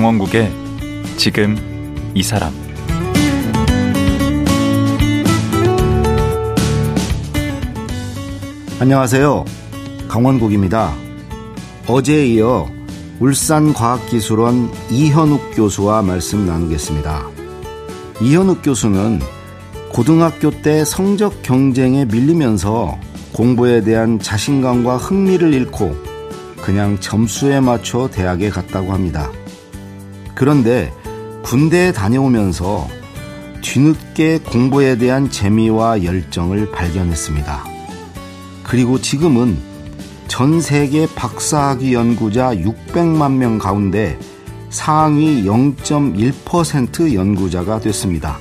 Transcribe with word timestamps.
강원국의 0.00 0.50
지금 1.18 1.54
이 2.14 2.22
사람 2.22 2.54
안녕하세요. 8.80 9.44
강원국입니다. 10.08 10.94
어제에 11.86 12.28
이어 12.28 12.70
울산과학기술원 13.20 14.72
이현욱 14.90 15.50
교수와 15.54 16.00
말씀 16.00 16.46
나누겠습니다. 16.46 17.28
이현욱 18.22 18.62
교수는 18.62 19.20
고등학교 19.92 20.50
때 20.50 20.82
성적 20.86 21.42
경쟁에 21.42 22.06
밀리면서 22.06 22.98
공부에 23.34 23.82
대한 23.82 24.18
자신감과 24.18 24.96
흥미를 24.96 25.52
잃고 25.52 25.94
그냥 26.62 26.98
점수에 27.00 27.60
맞춰 27.60 28.08
대학에 28.08 28.48
갔다고 28.48 28.94
합니다. 28.94 29.30
그런데 30.40 30.90
군대에 31.42 31.92
다녀오면서 31.92 32.88
뒤늦게 33.60 34.38
공부에 34.38 34.96
대한 34.96 35.30
재미와 35.30 36.02
열정을 36.02 36.70
발견했습니다. 36.70 37.62
그리고 38.62 38.98
지금은 38.98 39.58
전 40.28 40.62
세계 40.62 41.06
박사학위 41.14 41.92
연구자 41.92 42.54
600만 42.54 43.32
명 43.32 43.58
가운데 43.58 44.18
상위 44.70 45.44
0.1% 45.44 47.12
연구자가 47.12 47.78
됐습니다. 47.80 48.38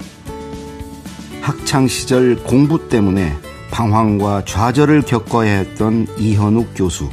학창 1.42 1.86
시절 1.90 2.38
공부 2.44 2.88
때문에 2.88 3.36
방황과 3.72 4.46
좌절을 4.46 5.02
겪어야 5.02 5.52
했던 5.52 6.08
이현욱 6.18 6.70
교수. 6.76 7.10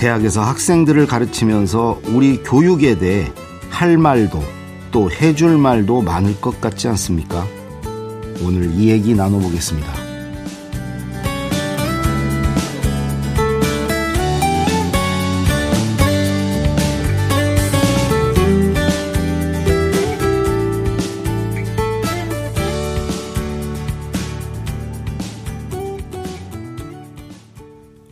대학에서 0.00 0.40
학생들을 0.40 1.06
가르치면서 1.06 2.00
우리 2.06 2.42
교육에 2.42 2.98
대해 2.98 3.30
할 3.70 3.96
말도 3.96 4.42
또 4.90 5.10
해줄 5.10 5.56
말도 5.56 6.02
많을 6.02 6.40
것 6.40 6.60
같지 6.60 6.88
않습니까? 6.88 7.46
오늘 8.42 8.70
이 8.72 8.90
얘기 8.90 9.14
나눠보겠습니다. 9.14 10.00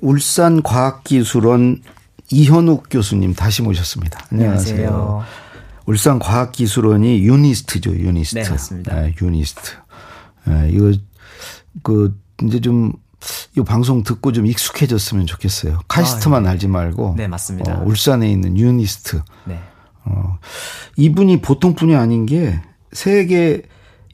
울산과학기술원 0.00 1.82
이현욱 2.30 2.86
교수님 2.90 3.34
다시 3.34 3.62
모셨습니다. 3.62 4.24
안녕하세요. 4.30 4.88
안녕하세요. 4.88 5.47
울산과학기술원이 5.88 7.22
유니스트죠, 7.22 7.90
유니스트. 7.90 8.38
네, 8.38 8.48
맞습니다. 8.48 8.94
네, 9.00 9.14
유니스트. 9.20 9.72
네, 10.46 10.70
이거 10.72 10.92
그 11.82 12.18
이제 12.42 12.60
좀 12.60 12.92
이 13.56 13.60
방송 13.64 14.02
듣고 14.02 14.32
좀 14.32 14.46
익숙해졌으면 14.46 15.26
좋겠어요. 15.26 15.80
카이스트만 15.88 16.42
아, 16.42 16.44
네. 16.44 16.48
알지 16.50 16.68
말고. 16.68 17.14
네, 17.16 17.26
맞습니다. 17.26 17.80
어, 17.80 17.84
울산에 17.84 18.30
있는 18.30 18.56
유니스트. 18.56 19.20
네. 19.44 19.58
어, 20.04 20.38
이분이 20.96 21.40
보통 21.40 21.74
분이 21.74 21.94
아닌 21.96 22.26
게 22.26 22.60
세계 22.92 23.62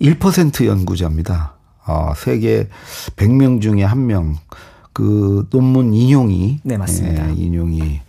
1% 0.00 0.64
연구자입니다. 0.66 1.54
어, 1.86 2.12
세계 2.16 2.68
100명 3.16 3.60
중에 3.60 3.86
1명. 3.86 4.36
그 4.92 5.48
논문 5.50 5.92
인용이 5.92 6.60
네, 6.62 6.76
맞습니다. 6.76 7.28
예, 7.28 7.34
인용이 7.34 8.00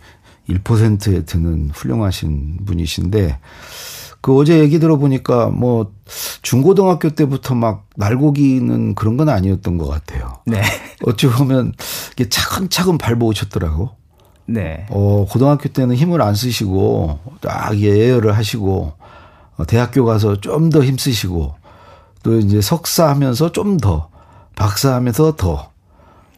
1%에 0.48 1.24
드는 1.24 1.70
훌륭하신 1.74 2.60
분이신데 2.66 3.38
그 4.20 4.36
어제 4.36 4.58
얘기 4.58 4.78
들어보니까 4.80 5.48
뭐 5.48 5.92
중고등학교 6.42 7.10
때부터 7.10 7.54
막 7.54 7.86
날고기는 7.96 8.94
그런 8.94 9.16
건 9.16 9.28
아니었던 9.28 9.78
것 9.78 9.86
같아요. 9.86 10.38
네. 10.46 10.62
어찌 11.04 11.28
보면 11.28 11.72
이게 12.12 12.28
차근차근 12.28 12.98
밟아오셨더라고. 12.98 13.90
네. 14.46 14.86
어, 14.90 15.26
고등학교 15.28 15.68
때는 15.68 15.96
힘을 15.96 16.22
안 16.22 16.34
쓰시고 16.34 17.18
딱 17.40 17.78
예열을 17.78 18.36
하시고 18.36 18.94
어, 19.56 19.64
대학교 19.66 20.04
가서 20.04 20.40
좀 20.40 20.70
더 20.70 20.82
힘쓰시고 20.82 21.54
또 22.22 22.38
이제 22.38 22.60
석사 22.60 23.08
하면서 23.08 23.52
좀 23.52 23.76
더 23.78 24.08
박사 24.56 24.94
하면서 24.94 25.36
더 25.36 25.70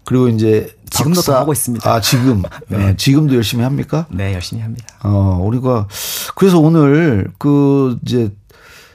그리고 0.09 0.29
이제 0.29 0.75
지금도 0.89 1.17
박사, 1.17 1.33
더 1.33 1.39
하고 1.41 1.53
있습니다. 1.53 1.91
아 1.93 2.01
지금 2.01 2.43
네. 2.69 2.79
네. 2.79 2.97
지금도 2.97 3.35
열심히 3.35 3.63
합니까? 3.63 4.07
네, 4.11 4.33
열심히 4.33 4.63
합니다. 4.63 4.87
어 5.03 5.39
우리가 5.43 5.87
그래서 6.35 6.59
오늘 6.59 7.31
그 7.37 7.99
이제 8.07 8.33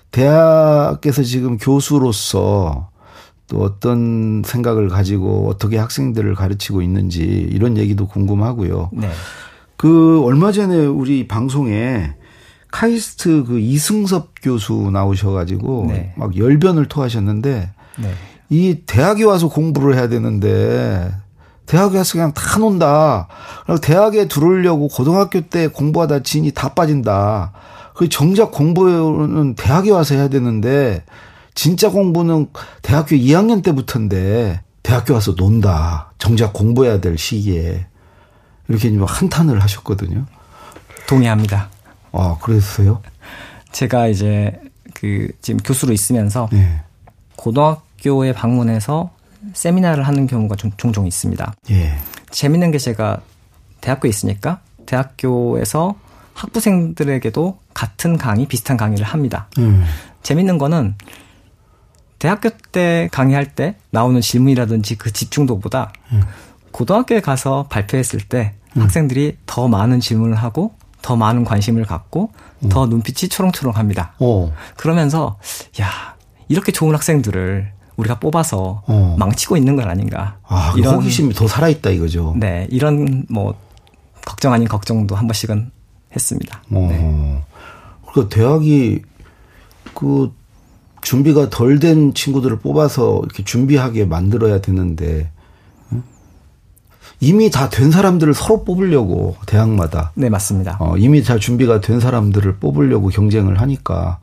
대학에서 0.10 1.22
지금 1.22 1.60
교수로서 1.60 2.90
또 3.48 3.62
어떤 3.62 4.42
생각을 4.44 4.90
가지고 4.90 5.50
어떻게 5.50 5.78
학생들을 5.78 6.34
가르치고 6.34 6.82
있는지 6.82 7.22
이런 7.22 7.78
얘기도 7.78 8.08
궁금하고요. 8.08 8.90
네. 8.94 9.12
그 9.78 10.20
얼마 10.24 10.52
전에 10.52 10.84
우리 10.84 11.28
방송에 11.28 12.16
카이스트 12.72 13.44
그 13.44 13.60
이승섭 13.60 14.34
교수 14.42 14.90
나오셔가지고 14.92 15.86
네. 15.90 16.14
막 16.18 16.36
열변을 16.36 16.88
토하셨는데 16.88 17.70
네. 18.00 18.14
이 18.54 18.84
대학에 18.86 19.24
와서 19.24 19.50
공부를 19.50 19.96
해야 19.96 20.08
되는데 20.08 21.12
대학에 21.66 21.98
와서 21.98 22.14
그냥 22.14 22.34
다 22.34 22.60
논다. 22.60 23.28
그리고 23.66 23.82
대학에 23.82 24.28
들어오려고 24.28 24.90
고등학교 24.90 25.42
때 25.42 25.68
공부하다 25.68 26.22
진이 26.22 26.52
다 26.52 26.76
빠진다. 26.76 27.52
그 27.96 28.10
정작 28.10 28.52
공부는 28.52 29.56
대학에 29.56 29.90
와서 29.90 30.14
해야 30.14 30.28
되는데 30.28 31.04
진짜 31.56 31.90
공부는 31.90 32.50
대학교 32.84 33.16
2학년 33.16 33.64
때부터인데 33.64 34.62
대학교 34.84 35.16
와서 35.16 35.34
논다. 35.36 36.12
정작 36.20 36.54
공부해야 36.54 37.02
될 37.02 37.18
시기에 37.18 37.88
이렇게 38.68 38.96
한탄을 38.96 39.64
하셨거든요. 39.64 40.28
동의합니다. 41.08 41.70
아, 42.12 42.38
그랬어요? 42.40 43.02
제가 43.72 44.08
이제 44.10 44.60
그 44.94 45.30
지금 45.42 45.60
교수로 45.60 45.92
있으면서 45.92 46.48
네. 46.52 46.84
고등학교 47.36 47.93
학교에 48.04 48.34
방문해서 48.34 49.12
세미나를 49.54 50.06
하는 50.06 50.28
경우가 50.28 50.56
좀, 50.58 50.72
종종 50.78 51.08
있습니다. 51.08 51.54
예. 51.72 51.98
재밌는 52.32 52.72
게 52.72 52.78
제가 52.78 53.22
대학교에 53.82 54.10
있으니까 54.10 54.60
대학교에서 54.86 55.96
학부생들에게도 56.34 57.60
같은 57.74 58.18
강의, 58.18 58.46
비슷한 58.48 58.76
강의를 58.78 59.06
합니다. 59.06 59.48
음. 59.58 59.86
재밌는 60.22 60.58
거는 60.58 60.96
대학교 62.20 62.50
때 62.72 63.10
강의할 63.12 63.54
때 63.56 63.76
나오는 63.92 64.20
질문이라든지 64.20 64.98
그 64.98 65.12
집중도보다 65.12 65.92
음. 66.12 66.24
고등학교에 66.72 67.22
가서 67.22 67.68
발표했을 67.70 68.22
때 68.22 68.54
음. 68.76 68.82
학생들이 68.82 69.38
더 69.46 69.68
많은 69.68 70.00
질문을 70.00 70.36
하고 70.36 70.74
더 71.02 71.16
많은 71.16 71.44
관심을 71.44 71.86
갖고 71.86 72.32
음. 72.64 72.70
더 72.70 72.86
눈빛이 72.86 73.30
초롱초롱합니다. 73.30 74.14
오. 74.20 74.52
그러면서 74.78 75.38
야 75.82 76.16
이렇게 76.48 76.72
좋은 76.72 76.94
학생들을 76.94 77.73
우리가 77.98 78.20
뽑아서 78.20 78.84
어. 78.88 79.16
망치고 79.20 79.58
있는 79.58 79.76
건 79.76 79.88
아닌가. 79.90 80.38
아, 80.48 80.74
이런 80.78 80.96
호기심이 80.96 81.34
더 81.34 81.48
살아있다 81.48 81.92
이거죠. 81.92 82.36
네, 82.38 82.68
이런 82.72 83.26
뭐 83.30 83.54
걱정 84.26 84.54
아닌 84.54 84.68
걱정도 84.68 85.16
한 85.16 85.28
번씩은 85.28 85.72
했습니다. 86.16 86.62
어. 86.72 86.88
네. 86.90 87.44
그 88.14 88.30
대학이 88.30 89.02
그 89.94 90.32
준비가 91.02 91.50
덜 91.50 91.80
된 91.80 92.14
친구들을 92.14 92.60
뽑아서 92.60 93.22
이렇게 93.24 93.44
준비하게 93.44 94.06
만들어야 94.06 94.62
되는데 94.62 95.32
이미 97.20 97.50
다 97.50 97.70
된 97.70 97.90
사람들을 97.92 98.34
서로 98.34 98.64
뽑으려고 98.64 99.36
대학마다 99.46 100.12
네 100.16 100.30
맞습니다. 100.30 100.78
어, 100.80 100.98
이미 100.98 101.24
다 101.24 101.38
준비가 101.38 101.80
된 101.80 102.00
사람들을 102.00 102.58
뽑으려고 102.58 103.08
경쟁을 103.10 103.62
하니까 103.62 104.20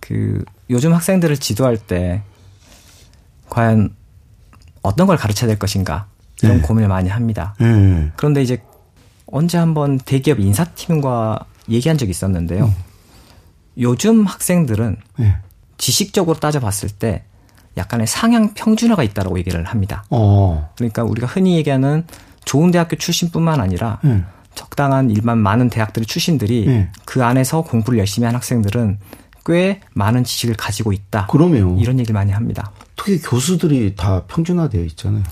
그 0.00 0.44
요즘 0.70 0.92
학생들을 0.92 1.36
지도할 1.38 1.76
때 1.78 2.22
과연 3.48 3.94
어떤 4.82 5.06
걸 5.06 5.16
가르쳐야 5.16 5.48
될 5.48 5.58
것인가 5.58 6.06
이런 6.42 6.56
네. 6.56 6.62
고민을 6.62 6.88
많이 6.88 7.08
합니다. 7.08 7.54
네. 7.58 8.10
그런데 8.16 8.42
이제 8.42 8.62
언제 9.26 9.58
한번 9.58 9.98
대기업 9.98 10.40
인사팀과 10.40 11.46
얘기한 11.68 11.96
적이 11.98 12.10
있었는데요. 12.10 12.66
음. 12.66 12.74
요즘 13.78 14.24
학생들은 14.24 14.96
네. 15.18 15.36
지식적으로 15.78 16.38
따져봤을 16.38 16.90
때 16.90 17.24
약간의 17.76 18.06
상향 18.06 18.54
평준화가 18.54 19.02
있다라고 19.02 19.38
얘기를 19.38 19.64
합니다. 19.64 20.04
어. 20.10 20.70
그러니까 20.76 21.02
우리가 21.02 21.26
흔히 21.26 21.56
얘기하는 21.56 22.04
좋은 22.44 22.70
대학교 22.70 22.96
출신뿐만 22.96 23.60
아니라 23.60 23.98
네. 24.04 24.22
적당한 24.54 25.10
일반 25.10 25.38
많은 25.38 25.70
대학들의 25.70 26.06
출신들이 26.06 26.66
네. 26.66 26.90
그 27.04 27.24
안에서 27.24 27.62
공부를 27.62 27.98
열심히 27.98 28.26
한 28.26 28.34
학생들은 28.34 28.98
꽤 29.46 29.80
많은 29.92 30.24
지식을 30.24 30.54
가지고 30.54 30.92
있다. 30.92 31.26
그러면 31.30 31.78
이런 31.78 31.98
얘기를 31.98 32.14
많이 32.14 32.32
합니다. 32.32 32.70
특히 32.96 33.20
교수들이 33.20 33.94
다 33.96 34.24
평준화되어 34.26 34.84
있잖아요. 34.84 35.22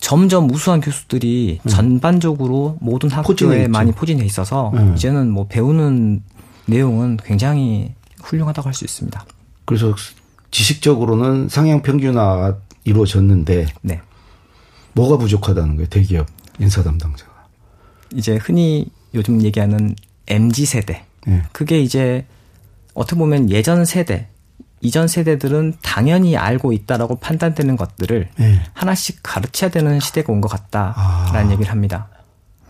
점점 0.00 0.50
우수한 0.50 0.80
교수들이 0.80 1.60
음. 1.62 1.68
전반적으로 1.68 2.76
모든 2.80 3.10
학교에 3.10 3.68
많이 3.68 3.92
포진해 3.92 4.24
있어서 4.24 4.70
음. 4.74 4.94
이제는 4.96 5.30
뭐 5.30 5.46
배우는 5.46 6.22
내용은 6.66 7.16
굉장히 7.24 7.94
훌륭하다고 8.22 8.66
할 8.66 8.74
수 8.74 8.84
있습니다. 8.84 9.24
그래서 9.64 9.94
지식적으로는 10.50 11.48
상향 11.48 11.82
평준화가 11.82 12.58
이루어졌는데 12.84 13.66
네. 13.82 14.00
뭐가 14.92 15.16
부족하다는 15.16 15.76
거예요 15.76 15.88
대기업 15.88 16.26
인사 16.58 16.82
담당자가 16.82 17.30
이제 18.14 18.36
흔히 18.36 18.90
요즘 19.14 19.42
얘기하는 19.42 19.94
mz 20.26 20.66
세대 20.66 21.04
네. 21.26 21.42
그게 21.52 21.80
이제 21.80 22.26
어떻게 22.94 23.16
보면 23.18 23.50
예전 23.50 23.84
세대 23.84 24.28
이전 24.82 25.06
세대들은 25.08 25.74
당연히 25.82 26.36
알고 26.36 26.72
있다라고 26.72 27.16
판단되는 27.16 27.76
것들을 27.76 28.28
네. 28.36 28.60
하나씩 28.74 29.20
가르쳐야 29.22 29.70
되는 29.70 30.00
시대가 30.00 30.32
온 30.32 30.40
것 30.40 30.48
같다라는 30.48 31.48
아. 31.48 31.52
얘기를 31.52 31.70
합니다. 31.70 32.08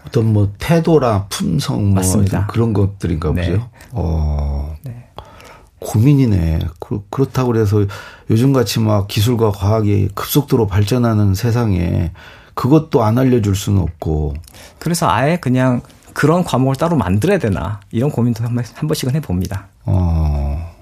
어떤 0.07 0.33
뭐 0.33 0.53
태도라 0.59 1.27
품성 1.31 1.85
뭐 1.87 1.95
맞습니다. 1.95 2.47
그런 2.49 2.73
것들인가 2.75 3.33
네. 3.33 3.51
보죠. 3.51 3.71
어. 3.93 4.77
네. 4.85 5.09
고민이네. 5.79 6.61
그, 6.79 7.05
그렇다고 7.11 7.53
그래서 7.53 7.85
요즘같이 8.31 8.79
막 8.81 9.09
기술과 9.09 9.51
과학이 9.53 10.11
급속도로 10.15 10.67
발전하는 10.67 11.35
세상에 11.35 12.13
그것도 12.55 13.03
안 13.03 13.19
알려줄 13.19 13.57
수는 13.57 13.81
없고. 13.81 14.35
그래서 14.79 15.09
아예 15.09 15.39
그냥 15.39 15.81
그런 16.13 16.45
과목을 16.45 16.77
따로 16.77 16.97
만들어야 16.97 17.39
되나 17.39 17.81
이런 17.91 18.11
고민도 18.11 18.45
한, 18.45 18.57
한 18.59 18.87
번씩은 18.87 19.15
해봅니다. 19.15 19.69
어. 19.87 20.73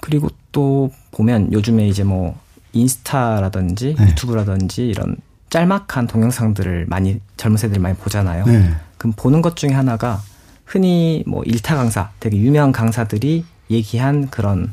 그리고 0.00 0.28
또 0.52 0.90
보면 1.12 1.52
요즘에 1.52 1.86
이제 1.88 2.04
뭐 2.04 2.38
인스타라든지 2.72 3.96
네. 3.98 4.08
유튜브라든지 4.08 4.86
이런 4.86 5.16
짤막한 5.50 6.06
동영상들을 6.06 6.86
많이 6.88 7.20
젊은 7.36 7.56
세대들이 7.56 7.80
많이 7.80 7.96
보잖아요. 7.96 8.44
네. 8.46 8.74
그럼 8.98 9.12
보는 9.16 9.42
것 9.42 9.56
중에 9.56 9.70
하나가 9.70 10.22
흔히 10.64 11.24
뭐 11.26 11.42
일타 11.42 11.74
강사, 11.74 12.10
되게 12.20 12.36
유명한 12.36 12.70
강사들이 12.70 13.44
얘기한 13.70 14.28
그런 14.28 14.72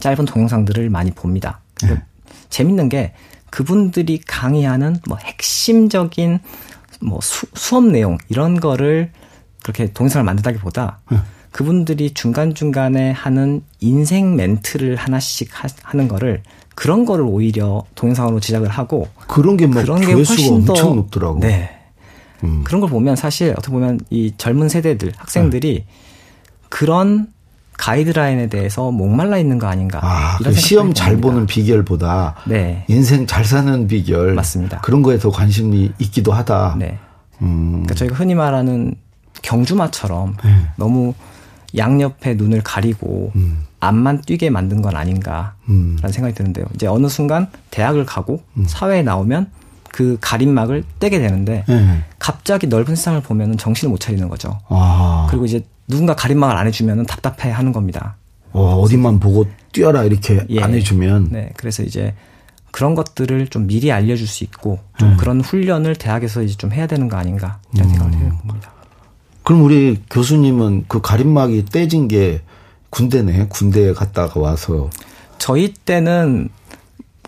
짧은 0.00 0.24
동영상들을 0.24 0.90
많이 0.90 1.12
봅니다. 1.12 1.60
네. 1.82 2.02
재밌는 2.50 2.88
게 2.88 3.14
그분들이 3.50 4.20
강의하는 4.26 4.96
뭐 5.08 5.16
핵심적인 5.18 6.40
뭐 7.00 7.20
수, 7.20 7.46
수업 7.54 7.84
내용 7.84 8.18
이런 8.28 8.58
거를 8.58 9.12
그렇게 9.62 9.92
동영상을 9.92 10.24
만든다기보다 10.24 11.00
네. 11.10 11.18
그분들이 11.56 12.12
중간중간에 12.12 13.12
하는 13.12 13.62
인생 13.80 14.36
멘트를 14.36 14.96
하나씩 14.96 15.48
하, 15.54 15.96
는 15.96 16.06
거를 16.06 16.42
그런 16.74 17.06
거를 17.06 17.24
오히려 17.24 17.82
동영상으로 17.94 18.40
제작을 18.40 18.68
하고 18.68 19.08
그런 19.26 19.56
게막 19.56 19.82
그런 19.82 20.02
게 20.02 20.12
훨씬 20.12 20.66
더 20.66 20.74
엄청 20.74 20.96
높더라고. 20.96 21.40
네. 21.40 21.70
음. 22.44 22.60
그런 22.62 22.82
걸 22.82 22.90
보면 22.90 23.16
사실 23.16 23.52
어떻게 23.52 23.72
보면 23.72 24.00
이 24.10 24.34
젊은 24.36 24.68
세대들 24.68 25.12
학생들이 25.16 25.74
네. 25.76 25.86
그런 26.68 27.28
가이드라인에 27.78 28.48
대해서 28.50 28.90
목말라 28.90 29.38
있는 29.38 29.58
거 29.58 29.66
아닌가. 29.66 30.00
아, 30.02 30.36
이런 30.42 30.52
시험 30.52 30.92
잘 30.92 31.16
보는 31.16 31.46
비결보다 31.46 32.34
네. 32.46 32.84
인생 32.88 33.26
잘 33.26 33.46
사는 33.46 33.86
비결 33.86 34.34
맞습니다. 34.34 34.82
그런 34.82 35.00
거에 35.00 35.18
더 35.18 35.30
관심이 35.30 35.90
있기도 36.00 36.32
하다. 36.32 36.76
네. 36.78 36.98
음. 37.40 37.70
그러니까 37.70 37.94
저희가 37.94 38.14
흔히 38.14 38.34
말하는 38.34 38.94
경주마처럼 39.40 40.36
네. 40.44 40.50
너무 40.76 41.14
양옆에 41.76 42.34
눈을 42.34 42.62
가리고 42.62 43.32
음. 43.36 43.64
앞만 43.80 44.22
뛰게 44.22 44.50
만든 44.50 44.82
건 44.82 44.96
아닌가라는 44.96 45.52
음. 45.68 45.98
생각이 45.98 46.34
드는데요. 46.34 46.66
이제 46.74 46.86
어느 46.86 47.08
순간 47.08 47.48
대학을 47.70 48.06
가고 48.06 48.42
음. 48.56 48.64
사회에 48.66 49.02
나오면 49.02 49.50
그 49.92 50.18
가림막을 50.20 50.84
떼게 51.00 51.18
되는데 51.18 51.64
네. 51.66 52.04
갑자기 52.18 52.66
넓은 52.66 52.96
세상을 52.96 53.20
보면은 53.22 53.56
정신을 53.56 53.90
못 53.90 53.98
차리는 53.98 54.28
거죠. 54.28 54.58
아. 54.68 55.26
그리고 55.30 55.46
이제 55.46 55.64
누군가 55.88 56.14
가림막을 56.14 56.56
안 56.56 56.66
해주면은 56.66 57.06
답답해 57.06 57.50
하는 57.50 57.72
겁니다. 57.72 58.16
어, 58.52 58.76
어디만 58.80 59.20
보고 59.20 59.46
뛰어라 59.72 60.04
이렇게 60.04 60.44
예. 60.48 60.62
안 60.62 60.74
해주면. 60.74 61.28
네, 61.30 61.50
그래서 61.56 61.82
이제 61.82 62.14
그런 62.72 62.94
것들을 62.94 63.48
좀 63.48 63.66
미리 63.66 63.90
알려줄 63.92 64.26
수 64.26 64.44
있고 64.44 64.80
좀 64.98 65.12
음. 65.12 65.16
그런 65.16 65.40
훈련을 65.40 65.96
대학에서 65.96 66.42
이제 66.42 66.56
좀 66.56 66.72
해야 66.72 66.86
되는 66.86 67.08
거 67.08 67.16
아닌가 67.16 67.60
이런 67.74 67.88
생각을 67.88 68.12
음. 68.12 68.32
해봅니다. 68.42 68.75
그럼 69.46 69.62
우리 69.62 70.02
교수님은 70.10 70.86
그 70.88 71.00
가림막이 71.00 71.66
떼진 71.66 72.08
게 72.08 72.42
군대네. 72.90 73.46
군대에 73.46 73.92
갔다가 73.92 74.40
와서. 74.40 74.90
저희 75.38 75.72
때는 75.72 76.48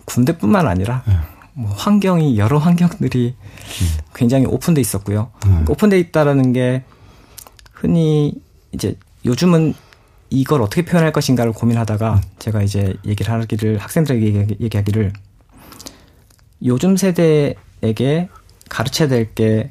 군대뿐만 0.04 0.66
아니라 0.66 1.04
네. 1.06 1.14
뭐 1.54 1.70
환경이 1.70 2.36
여러 2.36 2.58
환경들이 2.58 3.36
음. 3.38 3.86
굉장히 4.16 4.46
오픈돼 4.46 4.80
있었고요. 4.80 5.30
음. 5.46 5.64
오픈돼 5.68 5.96
있다라는 6.00 6.52
게 6.52 6.82
흔히 7.72 8.34
이제 8.72 8.96
요즘은 9.24 9.74
이걸 10.30 10.60
어떻게 10.62 10.84
표현할 10.84 11.12
것인가를 11.12 11.52
고민하다가 11.52 12.14
음. 12.14 12.20
제가 12.40 12.62
이제 12.62 12.96
얘기를 13.06 13.32
하기를 13.32 13.78
학생들에게 13.78 14.56
얘기하기를 14.60 15.12
요즘 16.64 16.96
세대에게 16.96 18.28
가르쳐야 18.68 19.06
될 19.06 19.32
게 19.36 19.70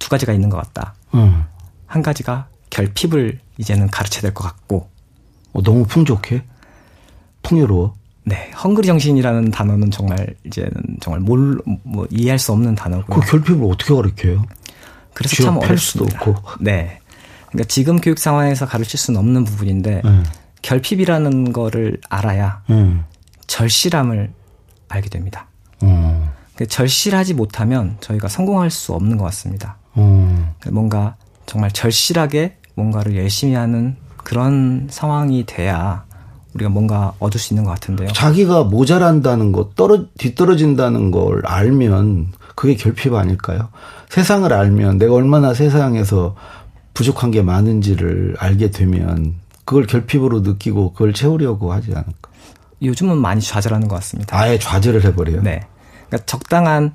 두 0.00 0.08
가지가 0.08 0.32
있는 0.32 0.48
것 0.50 0.56
같다. 0.56 0.95
음. 1.16 1.44
한 1.86 2.02
가지가 2.02 2.48
결핍을 2.70 3.40
이제는 3.58 3.88
가르쳐야 3.88 4.22
될 4.22 4.34
것 4.34 4.44
같고. 4.44 4.88
어, 5.52 5.62
너무 5.62 5.84
풍족해? 5.86 6.42
풍요로워? 7.42 7.94
네, 8.24 8.50
헝그리 8.62 8.86
정신이라는 8.88 9.50
단어는 9.52 9.90
정말 9.92 10.34
이제는 10.44 10.72
정말 11.00 11.20
몰, 11.20 11.60
뭐 11.84 12.06
이해할 12.10 12.38
수 12.38 12.52
없는 12.52 12.74
단어고요. 12.74 13.20
그 13.20 13.26
결핍을 13.30 13.64
어떻게 13.70 13.94
가르쳐요? 13.94 14.44
그래서 15.14 15.44
참 15.44 15.56
어렵습니다. 15.58 15.76
수도 15.76 16.04
없고. 16.04 16.34
네. 16.60 16.98
그러니까 17.48 17.68
지금 17.68 18.00
교육 18.00 18.18
상황에서 18.18 18.66
가르칠 18.66 18.98
수는 18.98 19.18
없는 19.20 19.44
부분인데 19.44 20.02
네. 20.04 20.22
결핍이라는 20.62 21.52
거를 21.52 21.98
알아야 22.10 22.62
네. 22.68 22.96
절실함을 23.46 24.32
알게 24.88 25.08
됩니다. 25.08 25.46
음. 25.84 26.28
절실하지 26.68 27.34
못하면 27.34 27.96
저희가 28.00 28.28
성공할 28.28 28.70
수 28.70 28.92
없는 28.92 29.16
것 29.18 29.24
같습니다. 29.26 29.76
음. 29.96 30.48
뭔가 30.70 31.16
정말 31.46 31.70
절실하게 31.70 32.56
뭔가를 32.74 33.16
열심히 33.16 33.54
하는 33.54 33.96
그런 34.16 34.88
상황이 34.90 35.44
돼야 35.46 36.04
우리가 36.54 36.70
뭔가 36.70 37.12
얻을 37.18 37.38
수 37.38 37.52
있는 37.52 37.64
것 37.64 37.70
같은데요. 37.70 38.08
자기가 38.12 38.64
모자란다는 38.64 39.52
것, 39.52 39.74
떨어, 39.74 40.06
뒤떨어진다는 40.18 41.10
걸 41.10 41.42
알면 41.44 42.32
그게 42.54 42.74
결핍 42.74 43.14
아닐까요? 43.14 43.68
세상을 44.08 44.50
알면 44.52 44.98
내가 44.98 45.14
얼마나 45.14 45.52
세상에서 45.54 46.34
부족한 46.94 47.30
게 47.30 47.42
많은지를 47.42 48.36
알게 48.38 48.70
되면 48.70 49.34
그걸 49.66 49.86
결핍으로 49.86 50.40
느끼고 50.40 50.92
그걸 50.92 51.12
채우려고 51.12 51.72
하지 51.72 51.90
않을까? 51.90 52.30
요즘은 52.82 53.18
많이 53.18 53.40
좌절하는 53.40 53.88
것 53.88 53.96
같습니다. 53.96 54.38
아예 54.38 54.58
좌절을 54.58 55.04
해버려요? 55.04 55.42
네. 55.42 55.60
그러니까 56.08 56.24
적당한 56.26 56.94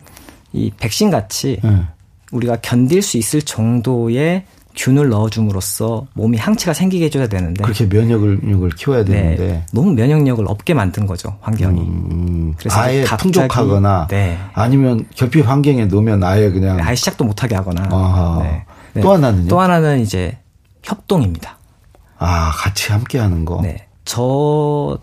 이 0.53 0.71
백신 0.77 1.11
같이 1.11 1.59
네. 1.63 1.83
우리가 2.31 2.57
견딜 2.61 3.01
수 3.01 3.17
있을 3.17 3.41
정도의 3.41 4.45
균을 4.75 5.09
넣어줌으로써 5.09 6.07
몸이 6.13 6.37
항체가 6.37 6.73
생기게 6.73 7.05
해줘야 7.05 7.27
되는데 7.27 7.63
그렇게 7.63 7.85
면역력을 7.85 8.69
키워야 8.69 9.03
네. 9.03 9.11
되는데 9.11 9.47
네, 9.47 9.65
너무 9.73 9.91
면역력을 9.93 10.45
없게 10.47 10.73
만든 10.73 11.05
거죠 11.05 11.37
환경이. 11.41 11.81
음, 11.81 12.53
그래서 12.57 12.79
아예 12.79 13.03
풍족하거나 13.03 14.07
네. 14.09 14.37
아니면 14.53 15.05
결핍 15.15 15.47
환경에 15.47 15.85
놓으면 15.85 16.23
아예 16.23 16.49
그냥 16.51 16.79
아예 16.79 16.95
시작도 16.95 17.25
못하게 17.25 17.55
하거나. 17.55 18.39
네. 18.43 18.65
네. 18.93 19.01
또 19.01 19.11
하나는요? 19.11 19.47
또 19.47 19.59
하나는 19.59 19.99
이제 19.99 20.37
협동입니다. 20.83 21.57
아 22.17 22.51
같이 22.51 22.91
함께하는 22.91 23.45
거. 23.45 23.59
네. 23.61 23.87
저 24.05 24.97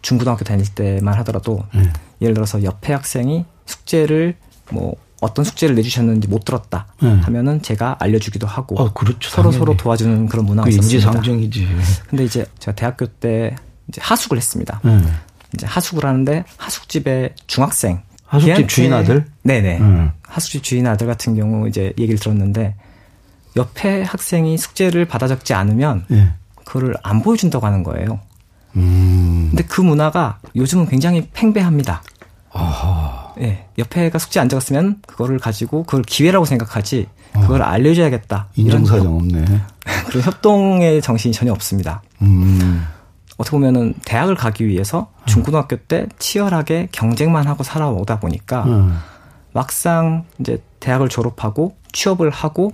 중고등학교 0.00 0.44
다닐 0.44 0.66
때만 0.74 1.14
하더라도 1.18 1.64
네. 1.74 1.90
예를 2.22 2.34
들어서 2.34 2.62
옆에 2.62 2.92
학생이 2.92 3.44
숙제를 3.66 4.36
뭐 4.70 4.94
어떤 5.20 5.44
숙제를 5.44 5.74
내주셨는지 5.74 6.28
못 6.28 6.44
들었다 6.44 6.86
네. 7.00 7.10
하면은 7.22 7.62
제가 7.62 7.96
알려주기도 8.00 8.46
하고 8.46 8.78
아, 8.78 8.92
그렇죠, 8.92 9.30
서로 9.30 9.50
당연히. 9.50 9.58
서로 9.58 9.76
도와주는 9.76 10.26
그런 10.28 10.44
문화가 10.44 10.64
그 10.68 10.70
있었습니다. 10.70 11.08
인지상정이지. 11.08 11.68
근데 12.08 12.24
이제 12.24 12.44
제가 12.58 12.74
대학교 12.74 13.06
때 13.06 13.56
이제 13.88 14.00
하숙을 14.02 14.36
했습니다. 14.36 14.80
네. 14.84 15.00
이제 15.54 15.66
하숙을 15.66 16.04
하는데 16.04 16.44
하숙집에 16.58 17.34
중학생 17.46 18.02
하숙집 18.26 18.68
주인 18.68 18.92
아들? 18.92 19.24
네네. 19.42 19.78
음. 19.78 20.10
하숙집 20.22 20.62
주인 20.62 20.86
아들 20.86 21.06
같은 21.06 21.34
경우 21.36 21.68
이제 21.68 21.92
얘기를 21.98 22.18
들었는데 22.18 22.74
옆에 23.56 24.02
학생이 24.02 24.58
숙제를 24.58 25.06
받아 25.06 25.28
적지 25.28 25.54
않으면 25.54 26.04
네. 26.08 26.30
그거를 26.64 26.94
안 27.02 27.22
보여준다고 27.22 27.64
하는 27.64 27.82
거예요. 27.84 28.20
음. 28.74 29.46
근데 29.50 29.64
그 29.64 29.80
문화가 29.80 30.40
요즘은 30.54 30.88
굉장히 30.88 31.28
팽배합니다. 31.32 32.02
아하. 32.52 33.25
예, 33.40 33.66
옆에가 33.78 34.18
숙제 34.18 34.40
안 34.40 34.48
적었으면 34.48 35.00
그거를 35.06 35.38
가지고 35.38 35.84
그걸 35.84 36.02
기회라고 36.02 36.44
생각하지 36.44 37.06
그걸 37.32 37.62
아. 37.62 37.70
알려줘야겠다. 37.70 38.48
인정사정 38.56 39.16
없네. 39.16 39.44
그런 40.08 40.22
협동의 40.22 41.02
정신이 41.02 41.32
전혀 41.32 41.52
없습니다. 41.52 42.02
음. 42.22 42.86
어떻게 43.36 43.56
보면은 43.56 43.94
대학을 44.04 44.34
가기 44.34 44.66
위해서 44.66 45.10
중고등학교 45.26 45.76
때 45.76 46.06
치열하게 46.18 46.88
경쟁만 46.92 47.46
하고 47.46 47.62
살아오다 47.62 48.20
보니까 48.20 48.64
음. 48.64 48.98
막상 49.52 50.24
이제 50.38 50.62
대학을 50.80 51.08
졸업하고 51.08 51.76
취업을 51.92 52.30
하고 52.30 52.72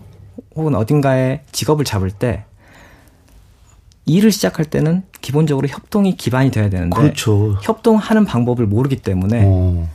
혹은 0.54 0.75
어딘가에 0.75 1.42
직업을 1.52 1.85
잡을 1.85 2.11
때 2.11 2.45
일을 4.04 4.33
시작할 4.33 4.64
때는 4.64 5.04
기본적으로 5.21 5.69
협동이 5.69 6.16
기반이 6.16 6.50
돼야 6.50 6.69
되는데 6.69 6.97
그렇죠. 6.97 7.57
협동하는 7.62 8.25
방법을 8.25 8.66
모르기 8.66 8.97
때문에 8.97 9.42
어. 9.45 9.88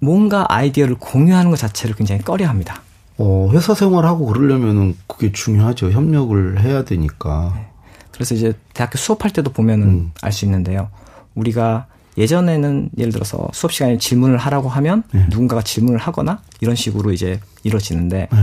뭔가 0.00 0.46
아이디어를 0.48 0.96
공유하는 0.96 1.50
것 1.50 1.58
자체를 1.58 1.96
굉장히 1.96 2.22
꺼려 2.22 2.48
합니다. 2.48 2.82
어, 3.18 3.48
회사 3.52 3.74
생활하고 3.74 4.26
그러려면은 4.26 4.94
그게 5.06 5.32
중요하죠. 5.32 5.90
협력을 5.90 6.60
해야 6.60 6.84
되니까. 6.84 7.52
네. 7.56 7.66
그래서 8.12 8.34
이제 8.34 8.52
대학교 8.74 8.98
수업할 8.98 9.30
때도 9.30 9.52
보면은 9.52 9.86
음. 9.88 10.12
알수 10.22 10.44
있는데요. 10.44 10.88
우리가 11.34 11.86
예전에는 12.18 12.90
예를 12.96 13.12
들어서 13.12 13.46
수업 13.52 13.72
시간에 13.72 13.98
질문을 13.98 14.38
하라고 14.38 14.68
하면 14.70 15.02
네. 15.12 15.26
누군가가 15.28 15.62
질문을 15.62 15.98
하거나 15.98 16.40
이런 16.60 16.74
식으로 16.74 17.12
이제 17.12 17.40
이루어지는데 17.62 18.28
네. 18.32 18.38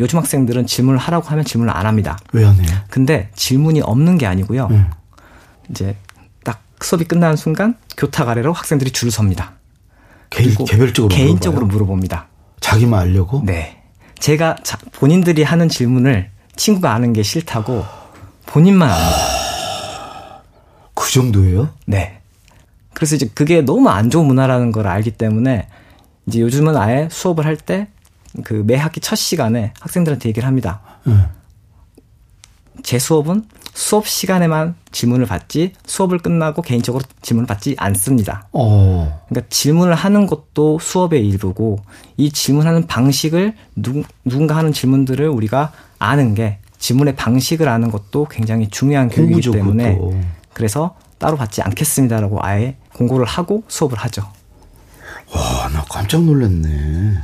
요즘 0.00 0.18
학생들은 0.18 0.66
질문을 0.66 0.98
하라고 0.98 1.28
하면 1.28 1.44
질문을 1.44 1.74
안 1.76 1.84
합니다. 1.86 2.18
왜 2.32 2.44
안 2.44 2.54
해요? 2.54 2.78
근데 2.88 3.28
질문이 3.34 3.82
없는 3.82 4.16
게 4.16 4.26
아니고요. 4.26 4.68
네. 4.68 4.86
이제 5.70 5.96
딱 6.44 6.62
수업이 6.80 7.04
끝나는 7.04 7.36
순간 7.36 7.74
교탁 7.98 8.28
아래로 8.28 8.52
학생들이 8.54 8.90
줄을 8.92 9.10
섭니다. 9.10 9.52
개, 10.30 10.44
개별적으로 10.64 11.08
개인적으로 11.14 11.66
물어봐요? 11.66 11.72
물어봅니다. 11.84 12.28
자기만 12.60 13.00
알려고? 13.00 13.42
네. 13.44 13.82
제가 14.18 14.56
자, 14.62 14.78
본인들이 14.92 15.42
하는 15.42 15.68
질문을 15.68 16.30
친구가 16.56 16.92
아는 16.92 17.12
게 17.12 17.22
싫다고 17.22 17.84
본인만 18.46 18.88
압니다. 18.90 20.42
그 20.94 21.10
정도예요? 21.10 21.70
네. 21.86 22.20
그래서 22.94 23.16
이제 23.16 23.28
그게 23.34 23.62
너무 23.62 23.88
안 23.88 24.10
좋은 24.10 24.26
문화라는 24.26 24.72
걸 24.72 24.86
알기 24.86 25.12
때문에 25.12 25.68
이제 26.26 26.40
요즘은 26.40 26.76
아예 26.76 27.08
수업을 27.10 27.44
할 27.46 27.56
때 27.56 27.88
그 28.44 28.62
매 28.62 28.76
학기 28.76 29.00
첫 29.00 29.16
시간에 29.16 29.72
학생들한테 29.80 30.28
얘기를 30.28 30.46
합니다. 30.46 30.80
음. 31.08 31.26
제 32.84 32.98
수업은 32.98 33.44
수업 33.72 34.06
시간에만 34.06 34.74
질문을 34.92 35.26
받지 35.26 35.72
수업을 35.86 36.18
끝나고 36.18 36.62
개인적으로 36.62 37.04
질문을 37.22 37.46
받지 37.46 37.74
않습니다. 37.78 38.48
어. 38.52 39.24
그러니까 39.28 39.48
질문을 39.50 39.94
하는 39.94 40.26
것도 40.26 40.78
수업의 40.78 41.26
일부고 41.26 41.78
이 42.16 42.30
질문하는 42.30 42.86
방식을 42.86 43.54
누, 43.76 44.02
누군가 44.24 44.56
하는 44.56 44.72
질문들을 44.72 45.28
우리가 45.28 45.72
아는 45.98 46.34
게 46.34 46.58
질문의 46.78 47.14
방식을 47.16 47.68
아는 47.68 47.90
것도 47.90 48.26
굉장히 48.30 48.68
중요한 48.68 49.08
교육이기 49.08 49.50
때문에 49.50 49.96
그것도. 49.96 50.20
그래서 50.52 50.96
따로 51.18 51.36
받지 51.36 51.62
않겠습니다라고 51.62 52.38
아예 52.40 52.76
공고를 52.94 53.26
하고 53.26 53.62
수업을 53.68 53.98
하죠. 53.98 54.22
와, 55.32 55.68
나 55.68 55.84
깜짝 55.88 56.22
놀랐네. 56.22 57.18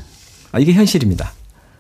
아, 0.53 0.59
이게 0.59 0.73
현실입니다. 0.73 1.33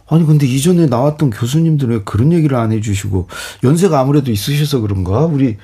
아니 0.08 0.24
근데 0.24 0.46
이전에 0.46 0.86
나왔던 0.86 1.30
교수님들 1.30 1.88
왜 1.90 2.02
그런 2.04 2.32
얘기를 2.32 2.56
안 2.56 2.72
해주시고 2.72 3.28
연세가 3.64 3.98
아무래도 4.00 4.30
있으셔서 4.30 4.80
그런가? 4.80 5.20
우리 5.26 5.56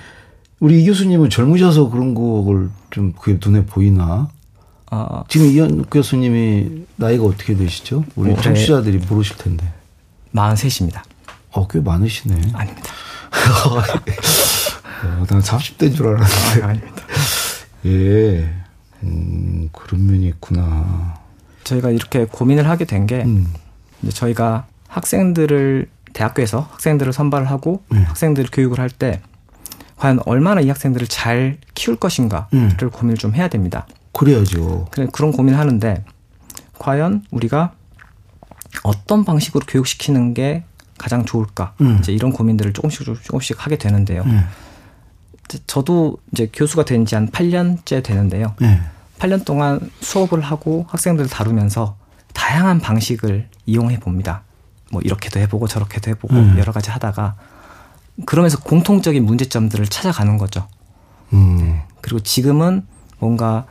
우리 0.59 0.83
이 0.83 0.87
교수님은 0.87 1.31
젊으셔서 1.31 1.91
그런 1.91 2.15
거를 2.15 2.71
좀 2.91 3.13
그게 3.13 3.39
눈에 3.45 3.65
보이나? 3.65 4.29
아, 4.91 5.25
지금 5.29 5.47
이현 5.47 5.85
교수님이 5.87 6.85
나이가 6.97 7.25
어떻게 7.25 7.57
되시죠? 7.57 8.05
우리 8.15 8.35
청취자들이 8.41 8.99
모르실 9.09 9.37
텐데. 9.39 9.67
43입니다. 10.35 11.03
어, 11.53 11.67
꽤 11.67 11.81
많으시네. 11.81 12.35
아닙니다. 12.55 12.91
어, 15.05 15.27
난 15.27 15.41
30대인 15.41 15.97
줄 15.97 16.09
알았는데. 16.09 16.63
아, 16.63 16.69
아닙니다. 16.69 17.03
예. 17.87 18.51
음, 19.03 19.69
그런 19.73 20.07
면이 20.07 20.27
있구나. 20.29 21.15
저희가 21.65 21.91
이렇게 21.91 22.25
고민을 22.27 22.69
하게 22.69 22.85
된게 22.85 23.23
음. 23.25 23.53
이제 24.03 24.13
저희가 24.13 24.67
학생들을 24.89 25.89
대학교에서 26.13 26.69
학생들을 26.73 27.13
선발을 27.13 27.51
하고 27.51 27.83
네. 27.91 28.03
학생들을 28.03 28.51
교육을 28.53 28.79
할 28.79 28.91
때 28.91 29.21
과연 29.97 30.21
얼마나 30.27 30.61
이 30.61 30.69
학생들을 30.69 31.07
잘 31.07 31.59
키울 31.75 31.97
것인가를 31.97 32.49
네. 32.77 32.87
고민을 32.93 33.17
좀 33.17 33.35
해야 33.35 33.49
됩니다. 33.49 33.87
그래야죠. 34.13 34.89
그런 35.13 35.33
고민을 35.33 35.59
하는데 35.59 36.05
과연 36.79 37.25
우리가 37.31 37.73
어떤 38.83 39.25
방식으로 39.25 39.65
교육시키는 39.67 40.35
게 40.35 40.65
가장 40.99 41.25
좋을까? 41.25 41.75
음. 41.81 41.99
이제 42.01 42.13
이런 42.13 42.33
고민들을 42.33 42.73
조금씩 42.73 43.07
조금씩 43.23 43.65
하게 43.65 43.77
되는데요. 43.79 44.23
음. 44.27 44.43
저도 45.67 46.19
이제 46.33 46.49
교수가 46.53 46.85
된 46.85 47.05
지 47.05 47.15
한 47.15 47.29
8년째 47.29 48.03
되는데요. 48.03 48.55
네. 48.61 48.81
8년 49.19 49.45
동안 49.45 49.91
수업을 50.01 50.41
하고 50.41 50.87
학생들을 50.89 51.29
다루면서 51.31 51.97
다양한 52.33 52.81
방식을 52.81 53.49
이용해 53.67 54.01
봅니다. 54.01 54.43
뭐 54.91 55.01
이렇게도 55.03 55.41
해보고 55.41 55.69
저렇게도 55.69 56.11
해보고 56.11 56.35
음. 56.35 56.57
여러 56.59 56.73
가지 56.73 56.91
하다가 56.91 57.35
그러면서 58.27 58.61
공통적인 58.61 59.25
문제점들을 59.25 59.87
찾아가는 59.87 60.37
거죠. 60.39 60.67
음. 61.33 61.57
네. 61.59 61.83
그리고 62.01 62.21
지금은 62.21 62.87
뭔가 63.19 63.67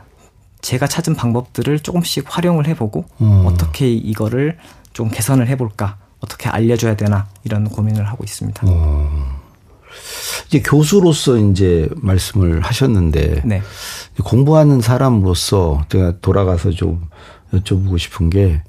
제가 0.62 0.86
찾은 0.86 1.14
방법들을 1.14 1.80
조금씩 1.80 2.24
활용을 2.28 2.66
해보고 2.68 3.04
음. 3.20 3.46
어떻게 3.46 3.92
이거를 3.92 4.58
좀 4.92 5.10
개선을 5.10 5.48
해볼까 5.48 5.98
어떻게 6.20 6.48
알려줘야 6.48 6.96
되나 6.96 7.28
이런 7.44 7.68
고민을 7.68 8.08
하고 8.08 8.24
있습니다. 8.24 8.62
어. 8.66 9.42
이제 10.46 10.60
교수로서 10.60 11.36
이제 11.36 11.88
말씀을 11.96 12.62
하셨는데 12.62 13.42
네. 13.44 13.62
공부하는 14.24 14.80
사람으로서 14.80 15.84
제가 15.88 16.14
돌아가서 16.20 16.70
좀 16.70 17.08
여쭤보고 17.52 17.98
싶은 17.98 18.30
게 18.30 18.62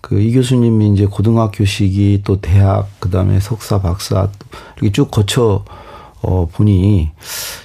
그 0.00 0.20
이 0.20 0.32
교수님이 0.32 0.92
이제 0.92 1.06
고등학교 1.06 1.64
시기 1.64 2.22
또 2.24 2.40
대학 2.40 2.88
그 3.00 3.10
다음에 3.10 3.40
석사 3.40 3.80
박사 3.80 4.28
이렇게 4.76 4.92
쭉 4.92 5.10
거쳐 5.10 5.64
어 6.22 6.46
보니 6.46 7.10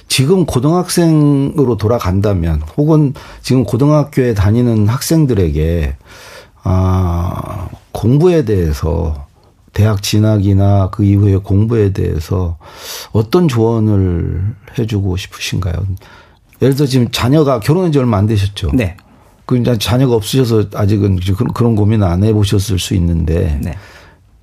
지금 0.08 0.44
고등학생으로 0.44 1.76
돌아간다면 1.76 2.62
혹은 2.76 3.14
지금 3.42 3.64
고등학교에 3.64 4.34
다니는 4.34 4.88
학생들에게 4.88 5.96
아 6.64 7.68
공부에 7.92 8.44
대해서 8.44 9.26
대학 9.72 10.02
진학이나 10.02 10.90
그 10.90 11.04
이후의 11.04 11.42
공부에 11.44 11.92
대해서 11.92 12.58
어떤 13.12 13.48
조언을 13.48 14.54
해주고 14.78 15.16
싶으신가요? 15.16 15.74
예를 16.60 16.74
들어 16.74 16.86
지금 16.86 17.10
자녀가 17.10 17.58
결혼한 17.58 17.90
지 17.90 17.98
얼마 17.98 18.18
안 18.18 18.26
되셨죠? 18.26 18.72
네. 18.74 18.96
그 19.46 19.56
이제 19.58 19.76
자녀가 19.78 20.14
없으셔서 20.14 20.70
아직은 20.74 21.20
그런 21.54 21.74
고민 21.76 22.02
안 22.02 22.22
해보셨을 22.24 22.78
수 22.78 22.94
있는데 22.94 23.58
네. 23.62 23.76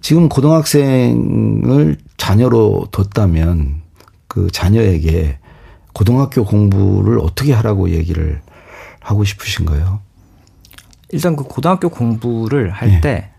지금 0.01 0.29
고등학생을 0.29 1.97
자녀로 2.17 2.87
뒀다면 2.91 3.81
그 4.27 4.49
자녀에게 4.51 5.39
고등학교 5.93 6.45
공부를 6.45 7.19
어떻게 7.19 7.53
하라고 7.53 7.89
얘기를 7.89 8.41
하고 8.99 9.23
싶으신가요? 9.23 9.99
일단 11.11 11.35
그 11.35 11.43
고등학교 11.43 11.89
공부를 11.89 12.69
할때 12.71 12.99
네. 13.01 13.31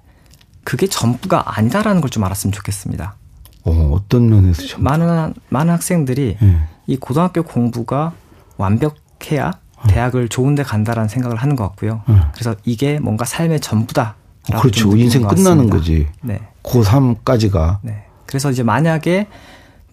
그게 0.65 0.87
전부가 0.87 1.57
아니다라는 1.57 2.01
걸 2.01 2.11
좀 2.11 2.25
알았으면 2.25 2.53
좋겠습니다. 2.53 3.17
어, 3.65 3.91
어떤 3.95 4.29
면에서 4.29 4.67
전부? 4.67 4.83
많은 4.85 5.35
많은 5.49 5.73
학생들이 5.73 6.37
네. 6.41 6.57
이 6.87 6.97
고등학교 6.97 7.43
공부가 7.43 8.13
완벽해야 8.57 9.53
대학을 9.89 10.29
좋은데 10.29 10.63
간다라는 10.63 11.09
생각을 11.09 11.37
하는 11.37 11.57
것 11.57 11.65
같고요. 11.65 12.03
네. 12.07 12.17
그래서 12.33 12.55
이게 12.65 12.99
뭔가 12.99 13.25
삶의 13.25 13.61
전부다. 13.61 14.15
어, 14.53 14.61
그렇죠. 14.61 14.97
인생 14.97 15.27
끝나는 15.27 15.71
거지. 15.71 16.07
네. 16.23 16.41
고3까지가. 16.63 17.79
네. 17.83 18.05
그래서 18.27 18.51
이제 18.51 18.63
만약에 18.63 19.27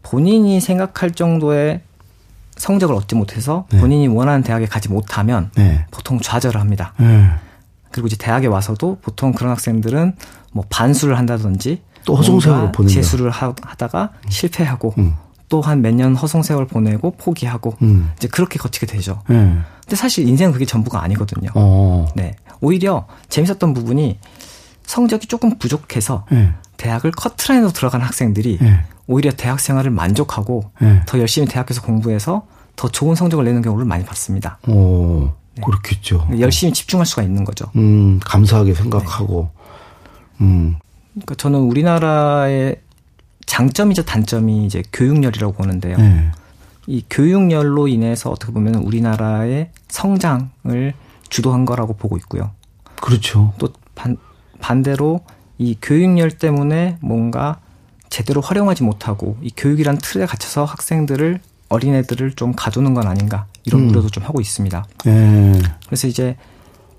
본인이 0.04 0.60
생각할 0.60 1.12
정도의 1.12 1.82
성적을 2.56 2.96
얻지 2.96 3.16
못해서 3.16 3.66
네. 3.72 3.80
본인이 3.80 4.08
원하는 4.08 4.42
대학에 4.42 4.66
가지 4.66 4.90
못하면 4.90 5.52
네. 5.56 5.86
보통 5.92 6.20
좌절을 6.20 6.60
합니다. 6.60 6.94
네. 6.98 7.30
그리고 7.92 8.08
이제 8.08 8.18
대학에 8.18 8.48
와서도 8.48 9.00
보통 9.02 9.32
그런 9.32 9.52
학생들은 9.52 10.16
뭐 10.52 10.66
반수를 10.70 11.18
한다든지 11.18 11.82
또 12.06 12.16
허송세월을 12.16 12.72
보내고 12.72 12.94
재수를 12.94 13.30
하 13.30 13.54
다가 13.54 14.12
음. 14.26 14.30
실패하고 14.30 14.94
음. 14.98 15.16
또 15.50 15.62
한 15.62 15.82
몇 15.82 15.94
년 15.96 16.16
허송 16.16 16.44
세월 16.44 16.68
보내고 16.68 17.12
포기하고 17.12 17.76
음. 17.82 18.12
이제 18.18 18.28
그렇게 18.28 18.60
거치게 18.60 18.86
되죠. 18.86 19.22
네. 19.30 19.58
근데 19.82 19.96
사실 19.96 20.28
인생은 20.28 20.52
그게 20.52 20.66
전부가 20.66 21.02
아니거든요. 21.04 21.50
어. 21.56 22.06
네. 22.16 22.36
오히려 22.60 23.08
재밌었던 23.30 23.74
부분이 23.74 24.20
성적이 24.86 25.28
조금 25.28 25.58
부족해서 25.58 26.26
네. 26.32 26.52
대학을 26.78 27.12
커트라인으로 27.12 27.72
들어간 27.72 28.02
학생들이 28.02 28.58
네. 28.62 28.84
오히려 29.08 29.32
대학 29.32 29.60
생활을 29.62 29.90
만족하고 29.92 30.72
네. 30.82 31.02
더 31.06 31.18
열심히 31.20 31.48
대학에서 31.48 31.82
공부해서 31.82 32.46
더 32.76 32.90
좋은 32.90 33.16
성적을 33.16 33.46
내는 33.46 33.62
경우를 33.62 33.86
많이 33.86 34.04
봤습니다. 34.04 34.60
오, 34.68 35.32
네. 35.56 35.62
그렇겠죠. 35.64 36.28
열심히 36.40 36.74
집중할 36.74 37.06
수가 37.06 37.24
있는 37.24 37.46
거죠. 37.46 37.66
음, 37.78 38.20
감사하게 38.24 38.74
생각하고. 38.74 39.50
네. 40.40 40.46
음. 40.46 40.76
그러니까 41.14 41.36
저는 41.36 41.60
우리나라의 41.60 42.82
장점이자 43.48 44.04
단점이 44.04 44.66
이제 44.66 44.84
교육열이라고 44.94 45.54
보는데요. 45.54 45.98
네. 45.98 46.30
이 46.86 47.04
교육열로 47.10 47.88
인해서 47.88 48.30
어떻게 48.30 48.54
보면 48.54 48.76
우리나라의 48.76 49.72
성장을 49.88 50.94
주도한 51.30 51.66
거라고 51.66 51.94
보고 51.94 52.18
있고요. 52.18 52.52
그렇죠. 53.02 53.54
또 53.58 53.70
반, 53.96 54.18
반대로 54.60 55.22
이 55.58 55.76
교육열 55.82 56.32
때문에 56.32 56.98
뭔가 57.02 57.60
제대로 58.10 58.42
활용하지 58.42 58.84
못하고 58.84 59.38
이 59.42 59.52
교육이란 59.56 59.98
틀에 59.98 60.26
갇혀서 60.26 60.64
학생들을 60.64 61.40
어린애들을 61.70 62.34
좀 62.34 62.54
가두는 62.54 62.94
건 62.94 63.08
아닌가 63.08 63.48
이런 63.66 63.82
음. 63.82 63.90
우려도 63.90 64.10
좀 64.10 64.24
하고 64.24 64.40
있습니다. 64.40 64.86
네. 65.06 65.60
그래서 65.86 66.08
이제 66.08 66.38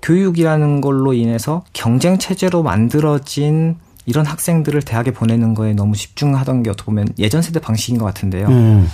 교육이라는 0.01 0.81
걸로 0.81 1.13
인해서 1.13 1.63
경쟁 1.73 2.17
체제로 2.17 2.63
만들어진 2.63 3.77
이런 4.09 4.25
학생들을 4.25 4.81
대학에 4.81 5.11
보내는 5.11 5.53
거에 5.53 5.73
너무 5.73 5.95
집중하던 5.95 6.63
게 6.63 6.71
어떻게 6.71 6.85
보면 6.85 7.09
예전 7.19 7.43
세대 7.43 7.59
방식인 7.59 7.99
것 7.99 8.05
같은데요. 8.05 8.47
음. 8.47 8.89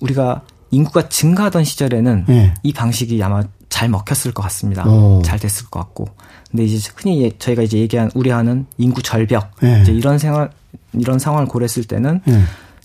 우리가 0.00 0.42
인구가 0.72 1.08
증가하던 1.08 1.62
시절에는 1.62 2.24
네. 2.26 2.54
이 2.64 2.72
방식이 2.72 3.22
아마 3.22 3.44
잘 3.68 3.88
먹혔을 3.88 4.32
것 4.32 4.42
같습니다. 4.42 4.84
오. 4.88 5.22
잘 5.22 5.38
됐을 5.38 5.66
것 5.66 5.78
같고. 5.78 6.08
근데 6.50 6.64
이제 6.64 6.90
흔히 6.96 7.22
예, 7.22 7.30
저희가 7.38 7.62
이제 7.62 7.78
얘기한 7.78 8.10
우려하는 8.12 8.66
인구 8.76 9.02
절벽 9.02 9.52
네. 9.60 9.82
이제 9.82 9.92
이런 9.92 10.18
생활 10.18 10.50
이런 10.94 11.20
상황을 11.20 11.46
고려했을 11.46 11.84
때는 11.84 12.20
네. 12.24 12.42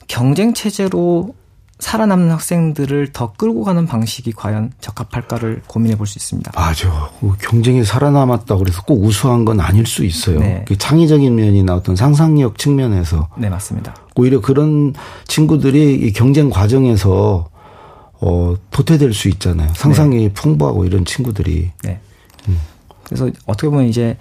경쟁 0.07 0.53
체제로 0.53 1.33
살아남는 1.79 2.31
학생들을 2.31 3.11
더 3.11 3.33
끌고 3.33 3.63
가는 3.65 3.85
방식이 3.85 4.31
과연 4.31 4.71
적합할까를 4.79 5.61
고민해 5.67 5.97
볼 5.97 6.07
수 6.07 6.17
있습니다. 6.17 6.51
맞아. 6.55 7.09
그 7.19 7.35
경쟁에 7.39 7.83
살아남았다 7.83 8.55
그래서 8.57 8.81
꼭 8.83 9.03
우수한 9.03 9.43
건 9.43 9.59
아닐 9.59 9.85
수 9.85 10.05
있어요. 10.05 10.39
네. 10.39 10.63
창의적인 10.77 11.35
면이나 11.35 11.75
어떤 11.75 11.95
상상력 11.95 12.57
측면에서. 12.57 13.27
네, 13.37 13.49
맞습니다. 13.49 13.93
오히려 14.15 14.39
그런 14.39 14.93
친구들이 15.27 15.95
이 15.95 16.13
경쟁 16.13 16.49
과정에서 16.49 17.49
어, 18.21 18.55
도태될 18.71 19.13
수 19.13 19.27
있잖아요. 19.27 19.69
상상이 19.75 20.15
네. 20.27 20.33
풍부하고 20.33 20.85
이런 20.85 21.03
친구들이. 21.03 21.71
네. 21.83 21.99
음. 22.47 22.57
그래서 23.03 23.29
어떻게 23.45 23.67
보면 23.69 23.85
이제 23.85 24.17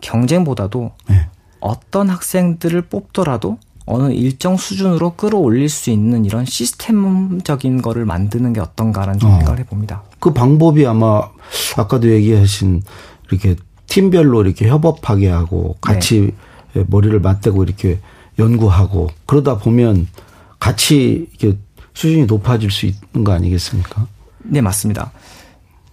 경쟁보다도 0.00 0.90
네. 1.08 1.26
어떤 1.60 2.08
학생들을 2.08 2.82
뽑더라도 2.82 3.58
어느 3.84 4.12
일정 4.12 4.56
수준으로 4.56 5.14
끌어올릴 5.14 5.68
수 5.68 5.90
있는 5.90 6.24
이런 6.24 6.44
시스템적인 6.44 7.82
거를 7.82 8.04
만드는 8.04 8.52
게 8.52 8.60
어떤가라는 8.60 9.18
좀 9.18 9.30
어. 9.30 9.36
생각을 9.36 9.58
해봅니다. 9.60 10.02
그 10.20 10.32
방법이 10.32 10.86
아마 10.86 11.22
아까도 11.76 12.10
얘기하신 12.10 12.82
이렇게 13.30 13.56
팀별로 13.86 14.42
이렇게 14.42 14.68
협업하게 14.68 15.28
하고 15.28 15.76
같이 15.80 16.32
네. 16.74 16.84
머리를 16.86 17.18
맞대고 17.20 17.62
이렇게 17.64 17.98
연구하고 18.38 19.08
그러다 19.26 19.58
보면 19.58 20.06
같이 20.58 21.28
이렇게 21.38 21.58
수준이 21.94 22.26
높아질 22.26 22.70
수 22.70 22.86
있는 22.86 23.24
거 23.24 23.32
아니겠습니까? 23.32 24.06
네, 24.44 24.60
맞습니다. 24.60 25.12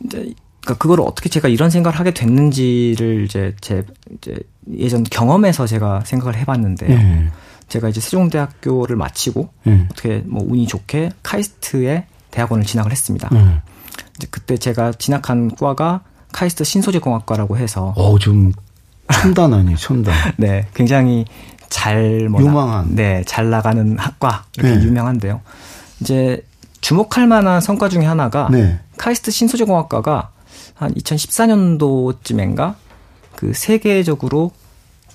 이제 0.05 0.34
그러니까 0.62 0.75
그걸 0.77 1.01
어떻게 1.01 1.29
제가 1.29 1.48
이런 1.48 1.69
생각을 1.69 2.00
하게 2.00 2.13
됐는지를 2.13 3.25
이제 3.25 3.55
제 3.62 3.84
이제 4.15 4.38
예전 4.77 5.03
경험에서 5.03 5.67
제가 5.67 6.01
생각을 6.05 6.38
해봤는데요. 6.38 6.98
네. 6.98 7.29
제가 7.69 7.89
이제 7.89 8.01
세종대학교를 8.01 8.95
마치고 8.95 9.49
네. 9.63 9.88
어떻게 9.91 10.23
뭐 10.25 10.43
운이 10.45 10.67
좋게 10.67 11.11
카이스트에 11.23 12.05
대학원을 12.31 12.65
진학을 12.65 12.91
했습니다. 12.91 13.29
네. 13.31 13.61
이제 14.17 14.27
그때 14.29 14.57
제가 14.57 14.93
진학한 14.93 15.55
과가 15.55 16.01
카이스트 16.31 16.63
신소재공학과라고 16.63 17.57
해서 17.57 17.93
어좀 17.95 18.53
첨단 19.11 19.53
아니 19.53 19.75
첨단. 19.75 20.13
네, 20.37 20.67
굉장히 20.74 21.25
잘 21.70 22.29
뭐, 22.29 22.41
유망한 22.41 22.96
네, 22.96 23.24
잘 23.25 23.50
나가는 23.50 23.98
학과 23.98 24.46
이렇게 24.57 24.75
네. 24.75 24.83
유명한데요. 24.83 25.41
이제 26.01 26.44
주목할 26.81 27.27
만한 27.27 27.61
성과 27.61 27.89
중에 27.89 28.05
하나가 28.05 28.50
네. 28.51 28.79
카이스트 28.98 29.31
신소재공학과가 29.31 30.31
한 30.75 30.94
2014년도쯤인가 30.94 32.75
그 33.35 33.53
세계적으로 33.53 34.51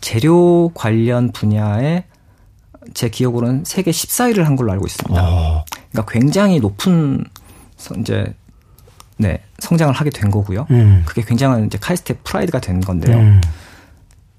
재료 0.00 0.70
관련 0.74 1.32
분야에 1.32 2.04
제 2.92 3.08
기억으로는 3.08 3.64
세계 3.64 3.90
14위를 3.90 4.42
한 4.42 4.56
걸로 4.56 4.72
알고 4.72 4.86
있습니다. 4.86 5.22
어. 5.22 5.64
그러니까 5.90 6.12
굉장히 6.12 6.60
높은 6.60 7.24
이제 7.98 8.34
네 9.16 9.40
성장을 9.58 9.94
하게 9.94 10.10
된 10.10 10.30
거고요. 10.30 10.66
음. 10.70 11.02
그게 11.06 11.22
굉장한 11.22 11.66
이제 11.66 11.78
카이스트의 11.78 12.18
프라이드가 12.24 12.60
된 12.60 12.80
건데요. 12.80 13.16
음. 13.16 13.40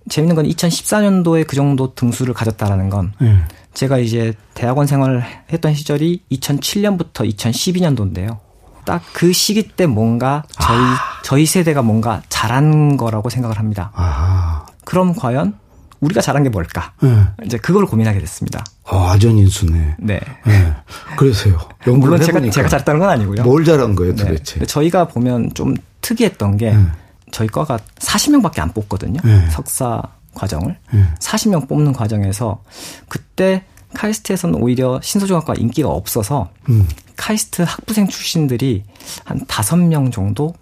재밌는 0.09 0.35
건 0.35 0.45
2014년도에 0.45 1.47
그 1.47 1.55
정도 1.55 1.95
등수를 1.95 2.33
가졌다라는 2.33 2.89
건 2.89 3.13
음. 3.21 3.45
제가 3.73 3.97
이제 3.97 4.33
대학원 4.53 4.87
생활을 4.87 5.23
했던 5.51 5.73
시절이 5.73 6.23
2007년부터 6.31 7.29
2012년도인데요. 7.35 8.39
딱 8.85 9.01
그 9.13 9.33
시기 9.33 9.63
때 9.63 9.87
뭔가 9.87 10.43
저희 10.61 10.77
아. 10.77 10.97
저희 11.23 11.45
세대가 11.45 11.81
뭔가 11.81 12.21
잘한 12.29 12.97
거라고 12.97 13.29
생각을 13.29 13.57
합니다. 13.57 13.91
아. 13.95 14.65
그럼 14.85 15.15
과연 15.15 15.57
우리가 16.05 16.21
잘한 16.21 16.43
게 16.43 16.49
뭘까? 16.49 16.93
네. 17.01 17.09
이제 17.45 17.57
그걸 17.57 17.85
고민하게 17.85 18.19
됐습니다. 18.19 18.63
아, 18.85 19.11
아전인수네. 19.11 19.95
네. 19.99 20.19
네. 20.45 20.73
그래서요. 21.17 21.59
물론 21.85 22.21
제가, 22.21 22.39
제가 22.49 22.69
잘했다는 22.69 22.99
건 22.99 23.09
아니고요. 23.09 23.43
뭘 23.43 23.65
잘한 23.65 23.95
거예요, 23.95 24.15
네. 24.15 24.23
도대체? 24.23 24.59
네. 24.59 24.65
저희가 24.65 25.07
보면 25.07 25.53
좀 25.53 25.73
특이했던 26.01 26.57
게 26.57 26.71
네. 26.71 26.85
저희 27.31 27.47
과가 27.47 27.79
40명밖에 27.99 28.59
안 28.59 28.71
뽑거든요. 28.73 29.19
네. 29.23 29.49
석사 29.49 30.01
과정을. 30.33 30.77
40명 31.19 31.67
뽑는 31.67 31.93
과정에서 31.93 32.61
그때 33.07 33.63
카이스트에서는 33.93 34.61
오히려 34.61 34.99
신소중학과 35.01 35.53
인기가 35.57 35.89
없어서 35.89 36.49
음. 36.69 36.87
카이스트 37.15 37.61
학부생 37.61 38.07
출신들이 38.07 38.83
한 39.23 39.39
5명 39.45 40.11
정도 40.11 40.53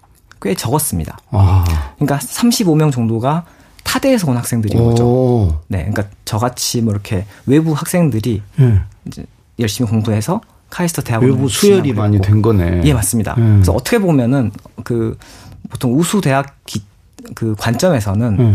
꽤 0.41 0.53
적었습니다. 0.53 1.17
아. 1.31 1.95
그러니까 1.95 2.19
35명 2.19 2.91
정도가 2.91 3.45
타대에서 3.83 4.29
온 4.29 4.37
학생들인 4.37 4.81
거죠. 4.83 5.61
네, 5.67 5.79
그러니까 5.89 6.05
저같이 6.25 6.81
뭐 6.81 6.93
이렇게 6.93 7.25
외부 7.45 7.73
학생들이 7.73 8.41
네. 8.55 8.79
이제 9.05 9.25
열심히 9.59 9.89
공부해서 9.89 10.41
카이스트 10.69 11.03
대학원 11.03 11.29
외부 11.29 11.47
수혈이 11.47 11.93
많이 11.93 12.19
된 12.19 12.41
거네. 12.41 12.81
예, 12.85 12.93
맞습니다. 12.93 13.35
네. 13.37 13.43
그래서 13.43 13.73
어떻게 13.73 13.99
보면은 13.99 14.51
그 14.83 15.17
보통 15.69 15.97
우수 15.97 16.21
대학 16.21 16.65
기, 16.65 16.81
그 17.35 17.55
관점에서는 17.57 18.37
네. 18.37 18.53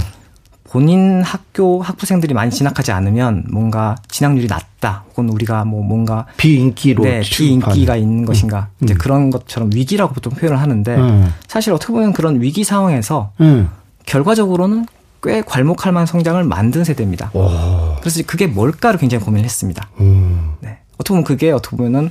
본인 0.64 1.22
학교 1.22 1.80
학부생들이 1.80 2.34
많이 2.34 2.50
진학하지 2.50 2.92
않으면 2.92 3.44
뭔가 3.50 3.94
진학률이 4.08 4.48
낮다. 4.48 5.04
혹은 5.10 5.30
우리가 5.30 5.64
뭐 5.64 5.82
뭔가 5.82 6.26
비인기로 6.36 7.04
네, 7.04 7.20
비인기가 7.20 7.96
있는 7.96 8.26
것인가. 8.26 8.68
음. 8.78 8.84
이제 8.84 8.94
그런 8.94 9.30
것처럼 9.30 9.70
위기라고 9.72 10.12
보통 10.12 10.32
표현을 10.34 10.60
하는데 10.60 10.96
음. 10.96 11.32
사실 11.46 11.72
어떻게 11.72 11.92
보면 11.92 12.12
그런 12.12 12.42
위기 12.42 12.64
상황에서 12.64 13.32
음. 13.40 13.70
결과적으로는 14.04 14.86
꽤 15.22 15.42
괄목할 15.42 15.92
만한 15.92 16.06
성장을 16.06 16.42
만든 16.44 16.84
세대입니다. 16.84 17.30
와. 17.34 17.96
그래서 18.00 18.22
그게 18.26 18.46
뭘까를 18.46 18.98
굉장히 18.98 19.24
고민을 19.24 19.44
했습니다. 19.44 19.90
음. 20.00 20.54
네. 20.60 20.78
어떻게 20.94 21.08
보면 21.08 21.24
그게 21.24 21.50
어떻게 21.50 21.76
보면은 21.76 22.10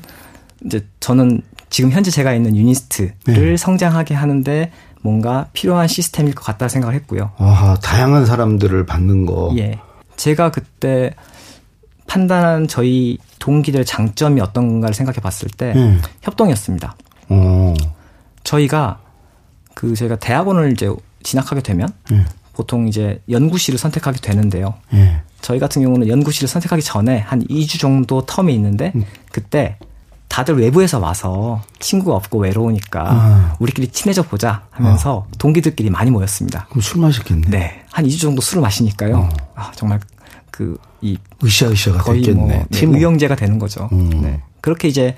이제 0.66 0.86
저는 1.00 1.42
지금 1.70 1.92
현재 1.92 2.12
제가 2.12 2.34
있는 2.34 2.56
유니스트를 2.56 3.16
네. 3.26 3.58
성장하게 3.58 4.14
하는데 4.14 4.72
뭔가 5.02 5.48
필요한 5.54 5.88
시스템일 5.88 6.36
것 6.36 6.44
같다 6.44 6.68
생각을 6.68 6.96
했고요. 6.96 7.32
아, 7.38 7.78
다양한 7.82 8.26
사람들을 8.26 8.86
받는 8.86 9.26
거. 9.26 9.54
예. 9.58 9.80
제가 10.16 10.52
그때 10.52 11.14
판단한 12.08 12.68
저희 12.68 13.18
동기들의 13.40 13.86
장점이 13.86 14.42
어떤 14.42 14.68
건가를 14.68 14.94
생각해 14.94 15.20
봤을 15.20 15.50
때 15.50 15.74
음. 15.76 16.02
협동이었습니다. 16.22 16.96
오. 17.30 17.74
저희가 18.44 19.00
그 19.74 19.94
저희가 19.94 20.16
대학원을 20.16 20.72
이제 20.72 20.90
진학하게 21.22 21.62
되면 21.62 21.90
음. 22.12 22.26
보통 22.58 22.88
이제 22.88 23.22
연구실을 23.30 23.78
선택하게 23.80 24.20
되는데요. 24.20 24.74
예. 24.94 25.22
저희 25.42 25.60
같은 25.60 25.82
경우는 25.84 26.08
연구실을 26.08 26.48
선택하기 26.48 26.82
전에 26.82 27.20
한 27.20 27.44
2주 27.46 27.80
정도 27.80 28.26
텀이 28.26 28.52
있는데 28.56 28.92
음. 28.96 29.06
그때 29.32 29.78
다들 30.28 30.60
외부에서 30.60 31.00
와서 31.00 31.62
친구가 31.80 32.16
없고 32.16 32.40
외로우니까 32.40 33.06
아. 33.08 33.56
우리끼리 33.60 33.88
친해져 33.90 34.24
보자 34.24 34.64
하면서 34.72 35.26
아. 35.28 35.38
동기들끼리 35.38 35.90
많이 35.90 36.12
모였습니다. 36.12 36.66
그럼 36.70 36.82
술 36.82 37.00
마셨겠네. 37.02 37.48
네. 37.50 37.84
한 37.92 38.06
2주 38.06 38.20
정도 38.20 38.42
술을 38.42 38.62
마시니까요. 38.62 39.18
어. 39.18 39.30
아, 39.56 39.72
정말 39.76 40.00
그 40.52 40.78
이 41.02 41.18
으쌰으쌰가 41.44 42.00
거의 42.00 42.22
됐겠네. 42.22 42.40
뭐 42.40 42.66
네, 42.70 42.80
의형제가 42.82 43.36
되는 43.36 43.60
거죠. 43.60 43.90
음. 43.92 44.10
네. 44.22 44.42
그렇게 44.62 44.88
이제 44.88 45.16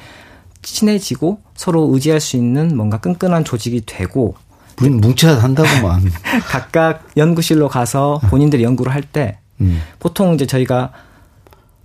친해지고 0.62 1.40
서로 1.56 1.90
의지할 1.94 2.20
수 2.20 2.36
있는 2.36 2.76
뭔가 2.76 2.98
끈끈한 3.00 3.46
조직이 3.46 3.82
되고 3.86 4.36
우리는 4.80 5.02
뭉쳐야 5.02 5.42
한다고만. 5.42 6.12
각각 6.48 7.08
연구실로 7.18 7.68
가서 7.68 8.20
본인들이 8.30 8.64
연구를 8.64 8.94
할때 8.94 9.40
음. 9.62 9.82
보통 10.00 10.34
이제 10.34 10.46
저희가 10.46 10.92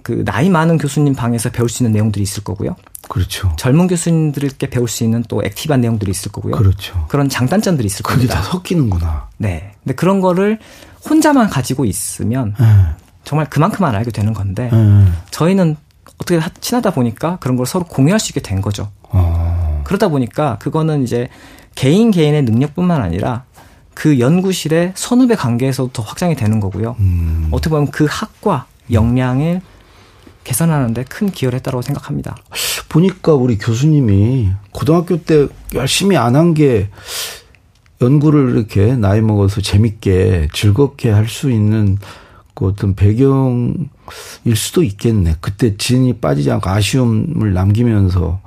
그 0.03 0.23
나이 0.25 0.51
많은 0.51 0.79
교수님 0.79 1.15
방에서 1.15 1.51
배울 1.51 1.69
수 1.69 1.83
있는 1.83 1.93
내용들이 1.93 2.23
있을 2.23 2.45
거고요. 2.45 2.77
그렇죠. 3.09 3.53
젊은 3.57 3.87
교수님들께 3.87 4.71
배울 4.71 4.89
수 4.89 5.03
있는 5.05 5.25
또 5.29 5.43
액티브한 5.45 5.81
내용들이 5.81 6.11
있을 6.11 6.31
거고요. 6.31 6.57
그렇죠. 6.57 7.07
그런 7.09 7.29
장단점들이 7.29 7.87
있을 7.87 8.03
그게 8.03 8.17
겁니다. 8.17 8.35
그게 8.35 8.45
다 8.45 8.51
섞이는구나. 8.51 9.29
네. 9.39 9.73
근데 9.83 9.95
그런 9.95 10.21
거를 10.21 10.59
혼자만 11.09 11.49
가지고 11.49 11.85
있으면 11.85 12.55
네. 12.59 12.67
정말 13.25 13.49
그만큼만 13.49 13.95
알게 13.95 14.11
되는 14.11 14.33
건데 14.35 14.71
네. 14.73 15.07
저희는 15.31 15.77
어떻게 16.19 16.41
친하다 16.61 16.91
보니까 16.91 17.39
그런 17.41 17.57
걸 17.57 17.67
서로 17.67 17.85
공유할 17.85 18.21
수 18.21 18.31
있게 18.31 18.41
된 18.41 18.61
거죠. 18.61 18.91
어. 19.05 19.83
그러다 19.85 20.09
보니까 20.09 20.59
그거는 20.59 21.03
이제 21.03 21.29
개인 21.75 22.11
개인의 22.11 22.43
능력뿐만 22.45 23.01
아니라 23.03 23.45
그 23.95 24.19
연구실의 24.19 24.93
선후배 24.97 25.35
관계에서 25.37 25.89
더 25.93 26.03
확장이 26.03 26.35
되는 26.35 26.61
거고요. 26.61 26.97
음. 26.99 27.49
어떻게 27.53 27.71
보면 27.71 27.91
그 27.91 28.07
학과 28.09 28.67
역량을 28.91 29.61
개선하는데 30.45 31.05
큰 31.05 31.31
기여를 31.31 31.57
했다고 31.59 31.81
생각합니다. 31.83 32.37
보니까 32.89 33.35
우리 33.35 33.57
교수님이 33.59 34.51
고등학교 34.73 35.17
때 35.23 35.49
열심히 35.75 36.17
안 36.17 36.35
한 36.37 36.55
게 36.55 36.91
연구를 38.03 38.51
이렇게 38.51 38.95
나이 38.97 39.21
먹어서 39.21 39.61
재밌게 39.61 40.49
즐겁게 40.53 41.11
할 41.11 41.27
수 41.29 41.51
있는 41.51 41.97
그 42.55 42.67
어떤 42.67 42.95
배경일 42.95 43.77
수도 44.57 44.83
있겠네. 44.83 45.37
그때 45.41 45.77
진이 45.77 46.15
빠지지 46.15 46.51
않고 46.51 46.69
아쉬움을 46.69 47.55
남기면서 47.55 48.41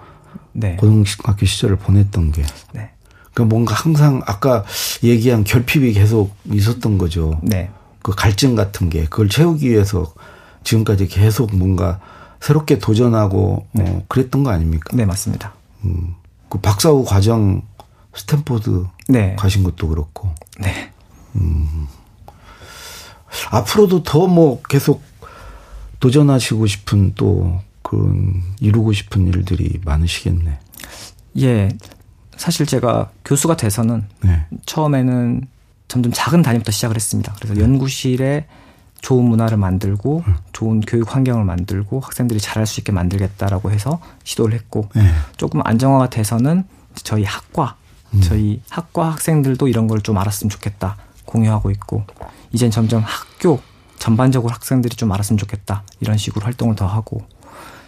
네. 0.53 0.75
고등학교 0.75 1.45
시절을 1.45 1.77
보냈던 1.77 2.31
게. 2.33 2.43
네. 2.73 2.91
그 3.37 3.43
뭔가 3.43 3.75
항상 3.75 4.23
아까 4.25 4.65
얘기한 5.03 5.43
결핍이 5.43 5.93
계속 5.93 6.35
있었던 6.51 6.97
거죠. 6.97 7.39
네. 7.43 7.69
그 8.01 8.11
갈증 8.15 8.55
같은 8.55 8.89
게 8.89 9.03
그걸 9.03 9.29
채우기 9.29 9.69
위해서 9.69 10.11
지금까지 10.63 11.05
계속 11.05 11.55
뭔가 11.55 11.99
새롭게 12.39 12.79
도전하고 12.79 13.67
네. 13.73 13.83
어, 13.87 14.03
그랬던 14.07 14.41
거 14.43 14.49
아닙니까? 14.49 14.89
네, 14.95 15.05
맞습니다. 15.05 15.53
음. 15.83 16.15
그 16.49 16.59
박사 16.59 16.89
후 16.89 17.05
과정 17.05 17.61
스탠포드 18.15 18.87
네. 19.07 19.35
가신 19.35 19.61
것도 19.63 19.87
그렇고. 19.87 20.31
네. 20.59 20.91
음. 21.35 21.87
앞으로도 23.51 24.01
더 24.01 24.25
뭐 24.25 24.63
계속 24.63 25.03
도전하시고 25.99 26.65
싶은 26.65 27.13
또 27.13 27.61
그런 27.83 28.41
이루고 28.61 28.93
싶은 28.93 29.27
일들이 29.27 29.79
많으시겠네. 29.85 30.57
예. 31.41 31.69
사실 32.37 32.65
제가 32.65 33.09
교수가 33.25 33.57
돼서는 33.57 34.05
네. 34.21 34.45
처음에는 34.65 35.47
점점 35.87 36.11
작은 36.13 36.41
단위부터 36.41 36.71
시작을 36.71 36.95
했습니다. 36.95 37.33
그래서 37.37 37.53
네. 37.53 37.61
연구실에 37.61 38.45
좋은 39.01 39.25
문화를 39.25 39.57
만들고 39.57 40.23
음. 40.27 40.35
좋은 40.53 40.81
교육 40.81 41.15
환경을 41.15 41.45
만들고 41.45 41.99
학생들이 41.99 42.39
잘할 42.39 42.65
수 42.65 42.79
있게 42.79 42.91
만들겠다라고 42.91 43.71
해서 43.71 43.99
시도를 44.23 44.53
했고 44.55 44.89
네. 44.95 45.11
조금 45.37 45.61
안정화가 45.63 46.09
돼서는 46.09 46.63
저희 47.03 47.23
학과 47.23 47.75
음. 48.13 48.21
저희 48.21 48.61
학과 48.69 49.11
학생들도 49.11 49.67
이런 49.67 49.87
걸 49.87 49.99
좀 50.01 50.17
알았으면 50.17 50.49
좋겠다 50.49 50.97
공유하고 51.25 51.71
있고 51.71 52.05
이젠 52.51 52.71
점점 52.71 53.03
학교 53.03 53.59
전반적으로 53.99 54.53
학생들이 54.53 54.95
좀 54.95 55.11
알았으면 55.11 55.37
좋겠다 55.37 55.83
이런 55.99 56.17
식으로 56.17 56.45
활동을 56.45 56.75
더 56.75 56.87
하고 56.87 57.21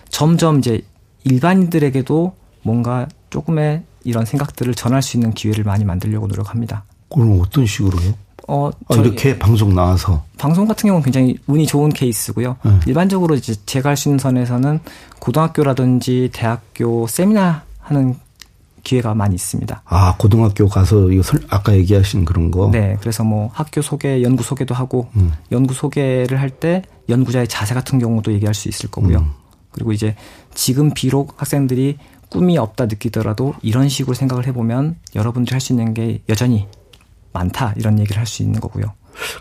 점점 0.10 0.60
이제 0.60 0.82
일반인들에게도 1.24 2.36
뭔가 2.64 3.08
조금의 3.30 3.84
이런 4.04 4.26
생각들을 4.26 4.74
전할 4.76 5.02
수 5.02 5.18
있는 5.18 5.34
기회를 5.34 5.64
많이 5.64 5.84
만들려고 5.86 6.28
노력합니다. 6.28 6.84
그럼 7.10 7.40
어떤 7.42 7.66
식으로요? 7.66 8.14
어, 8.48 8.72
아, 8.88 8.96
이렇게 8.96 9.38
방송 9.38 9.76
나와서 9.76 10.24
방송 10.38 10.66
같은 10.68 10.88
경우는 10.88 11.04
굉장히 11.04 11.38
운이 11.46 11.68
좋은 11.68 11.90
케이스고요. 11.90 12.58
네. 12.64 12.80
일반적으로 12.88 13.36
이제 13.36 13.54
제가 13.66 13.90
할 13.90 13.98
수 13.98 14.10
있는 14.10 14.18
선에서는 14.18 14.80
고등학교라든지 15.20 16.30
대학교 16.34 17.08
세미나 17.08 17.64
하는 17.80 18.16
기회가 18.84 19.14
많이 19.14 19.36
있습니다. 19.36 19.82
아, 19.86 20.16
고등학교 20.18 20.68
가서 20.68 21.12
이거 21.12 21.22
설, 21.22 21.42
아까 21.50 21.76
얘기하신 21.76 22.26
그런 22.26 22.50
거? 22.50 22.70
네. 22.72 22.98
그래서 23.02 23.24
뭐 23.24 23.50
학교 23.54 23.82
소개, 23.82 24.24
연구 24.24 24.42
소개도 24.44 24.74
하고, 24.74 25.10
음. 25.16 25.34
연구 25.52 25.74
소개를 25.74 26.40
할 26.40 26.50
때 26.50 26.82
연구자의 27.10 27.48
자세 27.48 27.74
같은 27.74 28.00
경우도 28.00 28.32
얘기할 28.34 28.54
수 28.54 28.70
있을 28.70 28.90
거고요. 28.90 29.20
음. 29.20 29.32
그리고 29.72 29.92
이제 29.92 30.16
지금 30.56 30.92
비록 30.94 31.34
학생들이 31.38 31.98
꿈이 32.30 32.58
없다 32.58 32.86
느끼더라도 32.86 33.54
이런 33.62 33.90
식으로 33.90 34.14
생각을 34.14 34.48
해보면 34.48 34.96
여러분들이 35.16 35.54
할 35.54 35.62
수 35.62 35.74
있는 35.74 35.94
게 35.94 36.22
여전히 36.30 36.68
많다 37.34 37.74
이런 37.78 38.00
얘기를 38.00 38.18
할 38.18 38.26
수 38.26 38.44
있는 38.44 38.60
거고요. 38.60 38.94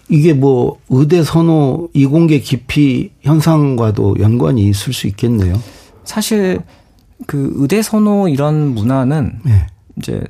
이게 0.08 0.32
뭐 0.32 0.80
의대 0.88 1.22
선호 1.22 1.88
이공계 1.94 2.40
기피 2.40 3.12
현상과도 3.20 4.16
연관이 4.20 4.68
있을 4.68 4.92
수 4.92 5.06
있겠네요. 5.06 5.60
사실 6.04 6.60
그 7.26 7.52
의대 7.56 7.82
선호 7.82 8.28
이런 8.28 8.74
문화는 8.74 9.40
네. 9.44 9.66
이제 9.96 10.22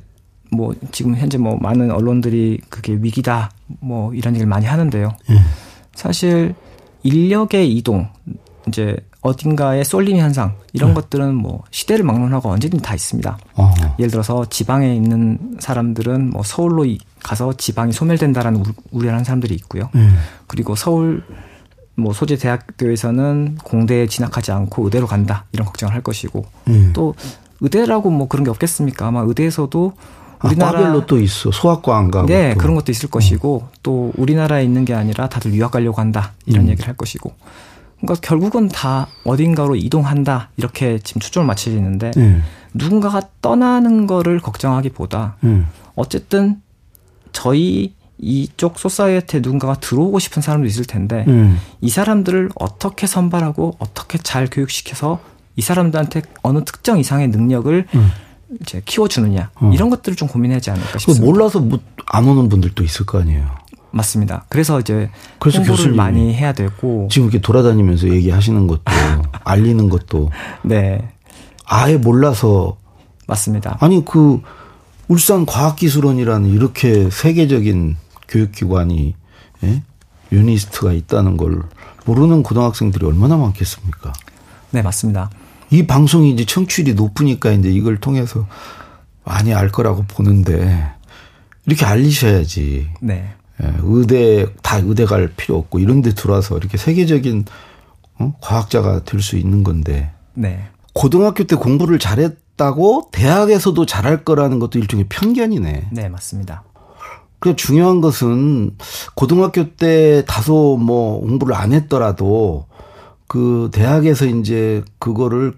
뭐 0.51 0.73
지금 0.91 1.15
현재 1.15 1.37
뭐 1.37 1.57
많은 1.57 1.91
언론들이 1.91 2.59
그게 2.69 2.97
위기다 2.99 3.51
뭐 3.79 4.13
이런 4.13 4.33
얘기를 4.33 4.47
많이 4.47 4.65
하는데요. 4.65 5.15
네. 5.29 5.35
사실 5.95 6.53
인력의 7.03 7.71
이동 7.75 8.07
이제 8.69 8.95
어딘가의 9.21 9.83
쏠림 9.83 10.17
현상 10.17 10.55
이런 10.71 10.91
네. 10.91 10.95
것들은 10.95 11.35
뭐 11.35 11.63
시대를 11.71 12.05
막론하고 12.05 12.49
언제든지 12.49 12.81
다 12.81 12.95
있습니다. 12.95 13.37
어. 13.55 13.71
예를 13.99 14.09
들어서 14.09 14.45
지방에 14.45 14.95
있는 14.95 15.57
사람들은 15.59 16.29
뭐 16.29 16.41
서울로 16.43 16.85
가서 17.21 17.53
지방이 17.53 17.91
소멸된다라는 17.91 18.63
우려를 18.91 19.13
하는 19.13 19.25
사람들이 19.25 19.53
있고요. 19.55 19.89
네. 19.93 20.09
그리고 20.47 20.75
서울 20.75 21.23
뭐 21.95 22.13
소재 22.13 22.37
대학교에서는 22.37 23.57
공대에 23.63 24.07
진학하지 24.07 24.51
않고 24.53 24.85
의대로 24.85 25.05
간다 25.05 25.45
이런 25.51 25.65
걱정을 25.65 25.93
할 25.93 26.01
것이고 26.01 26.45
네. 26.65 26.93
또 26.93 27.13
의대라고 27.59 28.09
뭐 28.09 28.27
그런 28.29 28.45
게 28.45 28.49
없겠습니까? 28.49 29.07
아마 29.07 29.21
의대에서도 29.21 29.93
아, 30.39 30.47
우리나라 30.47 30.79
과별로 30.79 31.05
또 31.05 31.19
있어 31.19 31.51
소아과 31.51 31.97
안 31.97 32.09
가고 32.09 32.27
네 32.27 32.53
또. 32.53 32.59
그런 32.59 32.75
것도 32.75 32.93
있을 32.93 33.09
것이고 33.09 33.63
음. 33.65 33.75
또 33.83 34.13
우리나라에 34.15 34.63
있는 34.63 34.85
게 34.85 34.93
아니라 34.93 35.27
다들 35.27 35.53
유학 35.53 35.71
가려고 35.71 35.99
한다 35.99 36.31
이런 36.45 36.65
음. 36.65 36.69
얘기를 36.69 36.87
할 36.87 36.95
것이고 36.95 37.33
그러니까 38.01 38.21
결국은 38.21 38.69
다 38.69 39.07
어딘가로 39.25 39.75
이동한다 39.75 40.49
이렇게 40.57 40.99
지금 40.99 41.19
초점을 41.19 41.45
맞춰지는데 41.45 42.11
네. 42.11 42.41
누군가가 42.73 43.21
떠나는 43.41 44.07
거를 44.07 44.39
걱정하기보다 44.39 45.37
네. 45.41 45.63
어쨌든 45.95 46.61
저희 47.31 47.93
이쪽 48.17 48.79
소사이어티에 48.79 49.39
누군가가 49.41 49.75
들어오고 49.75 50.19
싶은 50.19 50.41
사람도 50.41 50.67
있을 50.67 50.85
텐데 50.85 51.23
네. 51.27 51.53
이 51.81 51.89
사람들을 51.89 52.49
어떻게 52.55 53.07
선발하고 53.07 53.77
어떻게 53.79 54.17
잘 54.17 54.47
교육시켜서 54.49 55.19
이 55.55 55.61
사람들한테 55.61 56.21
어느 56.41 56.63
특정 56.63 56.99
이상의 56.99 57.29
능력을 57.29 57.87
음. 57.93 58.11
이제 58.61 58.81
키워주느냐 58.83 59.51
어. 59.55 59.71
이런 59.73 59.89
것들을 59.89 60.15
좀 60.15 60.27
고민하지 60.27 60.71
않을까 60.71 60.99
싶습니다. 60.99 61.25
몰라서 61.25 61.65
안 62.07 62.27
오는 62.27 62.49
분들도 62.49 62.83
있을 62.83 63.05
거 63.05 63.19
아니에요. 63.19 63.58
맞습니다. 63.91 64.45
그래서 64.49 64.79
이제 64.79 65.09
그래서 65.39 65.59
홍보를 65.61 65.93
많이 65.93 66.33
해야 66.33 66.53
되고 66.53 67.07
지금 67.11 67.27
이렇게 67.27 67.41
돌아다니면서 67.41 68.09
얘기하시는 68.09 68.67
것도 68.67 68.83
알리는 69.43 69.89
것도 69.89 70.31
네 70.63 71.09
아예 71.65 71.97
몰라서 71.97 72.77
맞습니다. 73.27 73.77
아니 73.79 74.03
그 74.05 74.41
울산 75.07 75.45
과학기술원이라는 75.45 76.49
이렇게 76.49 77.09
세계적인 77.09 77.97
교육기관이 78.27 79.15
예? 79.63 79.83
유니스트가 80.31 80.93
있다는 80.93 81.37
걸 81.37 81.63
모르는 82.05 82.43
고등학생들이 82.43 83.05
얼마나 83.05 83.37
많겠습니까? 83.37 84.13
네 84.71 84.81
맞습니다. 84.81 85.29
이 85.71 85.85
방송이 85.85 86.31
이제 86.31 86.45
청취율이 86.45 86.93
높으니까 86.93 87.51
이제 87.51 87.69
이걸 87.69 87.97
통해서 87.97 88.47
많이 89.23 89.53
알 89.53 89.69
거라고 89.69 90.05
보는데 90.07 90.91
이렇게 91.65 91.85
알리셔야지. 91.85 92.89
네. 93.01 93.33
예, 93.63 93.73
의대 93.83 94.45
다 94.61 94.77
의대 94.77 95.05
갈 95.05 95.27
필요 95.35 95.57
없고 95.57 95.79
이런 95.79 96.01
데 96.01 96.11
들어와서 96.13 96.57
이렇게 96.57 96.77
세계적인 96.77 97.45
어? 98.19 98.33
과학자가 98.41 99.03
될 99.03 99.21
수 99.21 99.37
있는 99.37 99.63
건데. 99.63 100.11
네. 100.33 100.67
고등학교 100.93 101.43
때 101.45 101.55
공부를 101.55 101.99
잘했다고 101.99 103.09
대학에서도 103.11 103.85
잘할 103.85 104.23
거라는 104.25 104.59
것도 104.59 104.79
일종의 104.79 105.05
편견이네. 105.09 105.89
네, 105.91 106.09
맞습니다. 106.09 106.63
그 107.39 107.55
중요한 107.55 108.01
것은 108.01 108.75
고등학교 109.15 109.69
때 109.75 110.23
다소 110.27 110.77
뭐 110.77 111.19
공부를 111.21 111.55
안 111.55 111.71
했더라도 111.71 112.65
그 113.27 113.69
대학에서 113.71 114.25
이제 114.25 114.83
그거를 114.99 115.53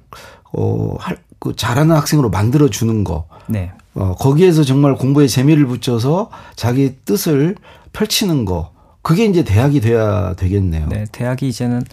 어할그 0.52 1.56
잘하는 1.56 1.96
학생으로 1.96 2.30
만들어 2.30 2.70
주는 2.70 3.04
거. 3.04 3.26
네. 3.48 3.72
어 3.96 4.16
거기에서 4.16 4.64
정말 4.64 4.96
공부에 4.96 5.28
재미를 5.28 5.66
붙여서 5.66 6.30
자기 6.56 6.96
뜻을 7.04 7.56
펼치는 7.94 8.46
거 8.46 8.72
그게 9.02 9.26
이제 9.26 9.44
대학이 9.44 9.82
돼야 9.82 10.34
되겠네요. 10.36 10.88
네, 10.88 11.06
대학이 11.12 11.48
이제는 11.48 11.84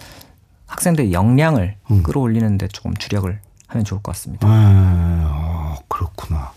학생들의 0.67 1.13
역량을 1.13 1.77
음. 1.91 2.03
끌어올리는데 2.03 2.69
조금 2.69 2.95
주력을 2.95 3.39
하면 3.69 3.85
좋을 3.85 4.03
것 4.03 4.13
같습니다. 4.13 4.47
아, 4.49 5.77
그렇구나. 5.89 6.53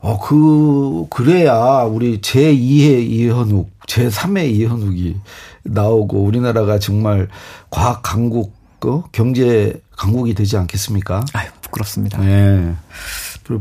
어, 0.00 0.18
그, 0.18 1.06
그래야 1.10 1.82
우리 1.82 2.20
제2의 2.20 3.10
이현욱, 3.10 3.70
제3의 3.86 4.50
이현욱이 4.50 5.16
나오고 5.62 6.22
우리나라가 6.22 6.78
정말 6.78 7.28
과학 7.68 8.02
강국, 8.02 8.54
어? 8.84 9.04
경제 9.12 9.80
강국이 9.96 10.34
되지 10.34 10.56
않겠습니까? 10.56 11.22
아유, 11.34 11.50
부끄럽습니다. 11.60 12.18
네. 12.18 12.74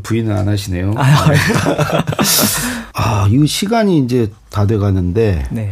부인은 0.04 0.38
안 0.38 0.48
하시네요. 0.48 0.94
아, 3.00 3.24
아, 3.24 3.28
이 3.30 3.48
시간이 3.48 4.00
이제 4.00 4.32
다 4.50 4.66
돼 4.68 4.78
가는데. 4.78 5.46
네. 5.52 5.72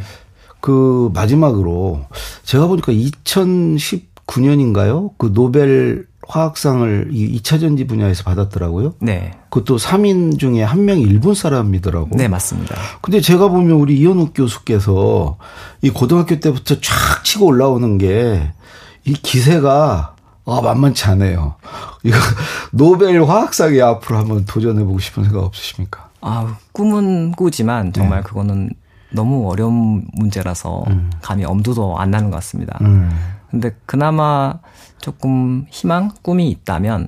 그 0.59 1.11
마지막으로 1.13 2.05
제가 2.43 2.67
보니까 2.67 2.91
2019년인가요? 2.91 5.11
그 5.17 5.31
노벨 5.33 6.07
화학상을 6.27 7.09
이 7.13 7.39
2차 7.39 7.59
전지 7.61 7.87
분야에서 7.87 8.23
받았더라고요. 8.23 8.95
네. 8.99 9.31
그것도 9.49 9.77
3인 9.77 10.37
중에 10.39 10.61
한 10.63 10.83
명이 10.85 11.01
일본 11.03 11.35
사람이더라고. 11.35 12.17
네, 12.17 12.27
맞습니다. 12.27 12.75
근데 13.01 13.21
제가 13.21 13.47
보면 13.47 13.77
우리 13.77 13.97
이현욱 13.99 14.33
교수께서 14.35 15.37
이 15.81 15.89
고등학교 15.89 16.37
때부터 16.39 16.75
쫙 16.81 17.23
치고 17.23 17.45
올라오는 17.45 17.97
게 17.97 18.51
이 19.07 19.13
기세가 19.13 20.15
아, 20.45 20.61
만만치 20.61 21.05
않아요. 21.05 21.55
이거 22.03 22.17
노벨 22.71 23.23
화학상에 23.23 23.81
앞으로 23.81 24.17
한번 24.17 24.45
도전해 24.45 24.83
보고 24.83 24.99
싶은 24.99 25.23
생각 25.23 25.43
없으십니까? 25.43 26.06
아, 26.21 26.57
꿈은 26.71 27.31
꾸지만 27.33 27.93
정말 27.93 28.21
네. 28.21 28.27
그거는 28.27 28.69
너무 29.11 29.49
어려운 29.49 30.05
문제라서 30.13 30.83
음. 30.87 31.09
감히 31.21 31.45
엄두도 31.45 31.97
안 31.97 32.11
나는 32.11 32.29
것 32.29 32.37
같습니다. 32.37 32.77
음. 32.81 33.09
근데 33.49 33.71
그나마 33.85 34.55
조금 34.99 35.65
희망, 35.69 36.11
꿈이 36.21 36.49
있다면 36.49 37.07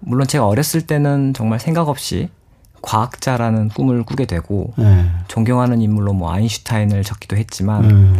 물론 0.00 0.26
제가 0.26 0.46
어렸을 0.46 0.86
때는 0.86 1.32
정말 1.34 1.60
생각 1.60 1.88
없이 1.88 2.28
과학자라는 2.82 3.68
꿈을 3.68 4.02
꾸게 4.02 4.26
되고 4.26 4.74
네. 4.76 5.08
존경하는 5.28 5.80
인물로 5.80 6.12
뭐 6.12 6.32
아인슈타인을 6.32 7.04
적기도 7.04 7.36
했지만 7.36 7.84
음. 7.84 8.18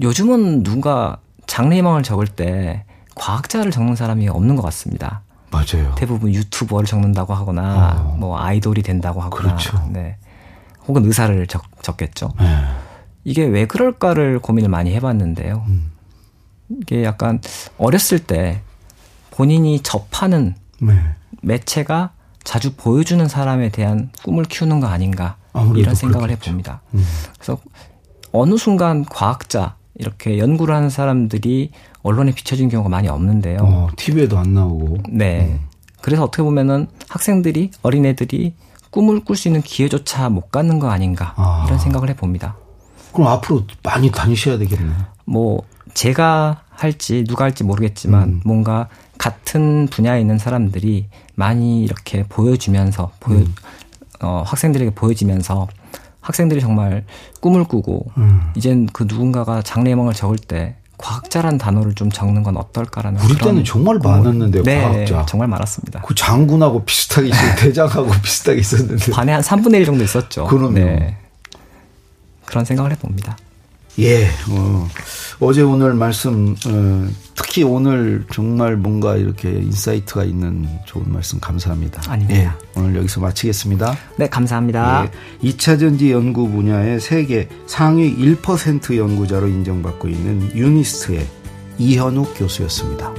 요즘은 0.00 0.62
누가 0.62 1.18
장래희망을 1.46 2.02
적을 2.02 2.26
때 2.26 2.84
과학자를 3.16 3.70
적는 3.72 3.96
사람이 3.96 4.28
없는 4.28 4.56
것 4.56 4.62
같습니다. 4.62 5.22
맞아요. 5.50 5.94
대부분 5.96 6.34
유튜버를 6.34 6.86
적는다고 6.86 7.34
하거나 7.34 7.96
어. 8.00 8.16
뭐 8.18 8.38
아이돌이 8.38 8.82
된다고 8.82 9.20
하거나 9.22 9.56
그렇죠. 9.56 9.88
네. 9.90 10.16
혹은 10.86 11.04
의사를 11.04 11.46
적, 11.46 11.64
적겠죠. 11.82 12.32
네. 12.38 12.64
이게 13.24 13.44
왜 13.44 13.66
그럴까를 13.66 14.38
고민을 14.38 14.68
많이 14.68 14.94
해봤는데요. 14.94 15.64
음. 15.68 15.92
이게 16.68 17.04
약간 17.04 17.40
어렸을 17.78 18.18
때 18.18 18.62
본인이 19.30 19.80
접하는 19.80 20.54
네. 20.80 20.94
매체가 21.42 22.12
자주 22.44 22.74
보여주는 22.76 23.26
사람에 23.26 23.70
대한 23.70 24.10
꿈을 24.24 24.44
키우는 24.44 24.80
거 24.80 24.86
아닌가 24.86 25.36
이런 25.74 25.94
생각을 25.94 26.28
그렇겠죠. 26.28 26.50
해봅니다. 26.50 26.82
음. 26.94 27.04
그래서 27.34 27.58
어느 28.32 28.56
순간 28.56 29.04
과학자 29.04 29.76
이렇게 29.94 30.38
연구를 30.38 30.74
하는 30.74 30.90
사람들이 30.90 31.70
언론에 32.06 32.30
비춰진 32.30 32.68
경우가 32.68 32.88
많이 32.88 33.08
없는데요. 33.08 33.58
어, 33.60 33.88
TV에도 33.96 34.38
안 34.38 34.54
나오고. 34.54 34.98
네. 35.10 35.40
음. 35.40 35.66
그래서 36.00 36.22
어떻게 36.22 36.42
보면은 36.42 36.86
학생들이 37.08 37.72
어린애들이 37.82 38.54
꿈을 38.90 39.24
꿀 39.24 39.36
수 39.36 39.48
있는 39.48 39.60
기회조차 39.60 40.28
못 40.28 40.52
갖는 40.52 40.78
거 40.78 40.88
아닌가 40.88 41.34
아. 41.36 41.64
이런 41.66 41.80
생각을 41.80 42.08
해봅니다. 42.10 42.56
그럼 43.12 43.26
앞으로 43.28 43.64
많이 43.82 44.12
다니셔야 44.12 44.56
되겠네요. 44.56 44.94
뭐 45.24 45.62
제가 45.94 46.62
할지 46.70 47.24
누가 47.26 47.44
할지 47.44 47.64
모르겠지만 47.64 48.22
음. 48.28 48.40
뭔가 48.44 48.88
같은 49.18 49.88
분야에 49.88 50.20
있는 50.20 50.38
사람들이 50.38 51.08
많이 51.34 51.82
이렇게 51.82 52.22
보여주면서 52.28 53.10
보여 53.18 53.38
음. 53.38 53.54
어, 54.22 54.44
학생들에게 54.46 54.94
보여지면서 54.94 55.66
학생들이 56.20 56.60
정말 56.60 57.04
꿈을 57.40 57.64
꾸고 57.64 58.06
음. 58.18 58.52
이젠 58.54 58.86
그 58.92 59.06
누군가가 59.08 59.62
장래희망을 59.62 60.12
적을 60.12 60.38
때 60.38 60.76
과학자란 60.98 61.58
단어를 61.58 61.94
좀 61.94 62.10
적는 62.10 62.42
건 62.42 62.56
어떨까라는 62.56 63.20
우리 63.20 63.36
때는 63.36 63.64
정말 63.64 63.98
많았는데 64.02 64.62
네, 64.62 64.82
과학자 64.82 65.26
정말 65.26 65.48
많았습니다. 65.48 66.02
그 66.02 66.14
장군하고 66.14 66.84
비슷하게 66.84 67.30
대장하고 67.58 68.10
비슷하게 68.22 68.60
있었는데 68.60 69.12
반에 69.12 69.32
한 69.32 69.42
3분의 69.42 69.80
1 69.80 69.84
정도 69.84 70.04
있었죠. 70.04 70.46
그럼요. 70.46 70.72
네. 70.72 71.16
그런 72.46 72.64
생각을 72.64 72.92
해봅니다. 72.92 73.36
예, 73.98 74.26
어, 74.50 74.88
어제 75.40 75.62
오늘 75.62 75.94
말씀, 75.94 76.54
어, 76.66 77.08
특히 77.34 77.62
오늘 77.62 78.26
정말 78.30 78.76
뭔가 78.76 79.16
이렇게 79.16 79.50
insight가 79.50 80.24
있는 80.24 80.68
좋은 80.84 81.10
말씀 81.10 81.40
감사합니다. 81.40 82.02
아닙니다. 82.10 82.40
예, 82.40 82.78
오늘 82.78 82.96
여기서 82.96 83.20
마치겠습니다. 83.20 83.96
네, 84.18 84.28
감사합니다. 84.28 85.08
예, 85.42 85.48
2차 85.48 85.80
전지 85.80 86.12
연구 86.12 86.50
분야의 86.50 87.00
세계 87.00 87.48
상위 87.66 88.14
1% 88.16 88.96
연구자로 88.96 89.48
인정받고 89.48 90.08
있는 90.08 90.54
유니스트의 90.54 91.26
이현욱 91.78 92.34
교수였습니다. 92.36 93.14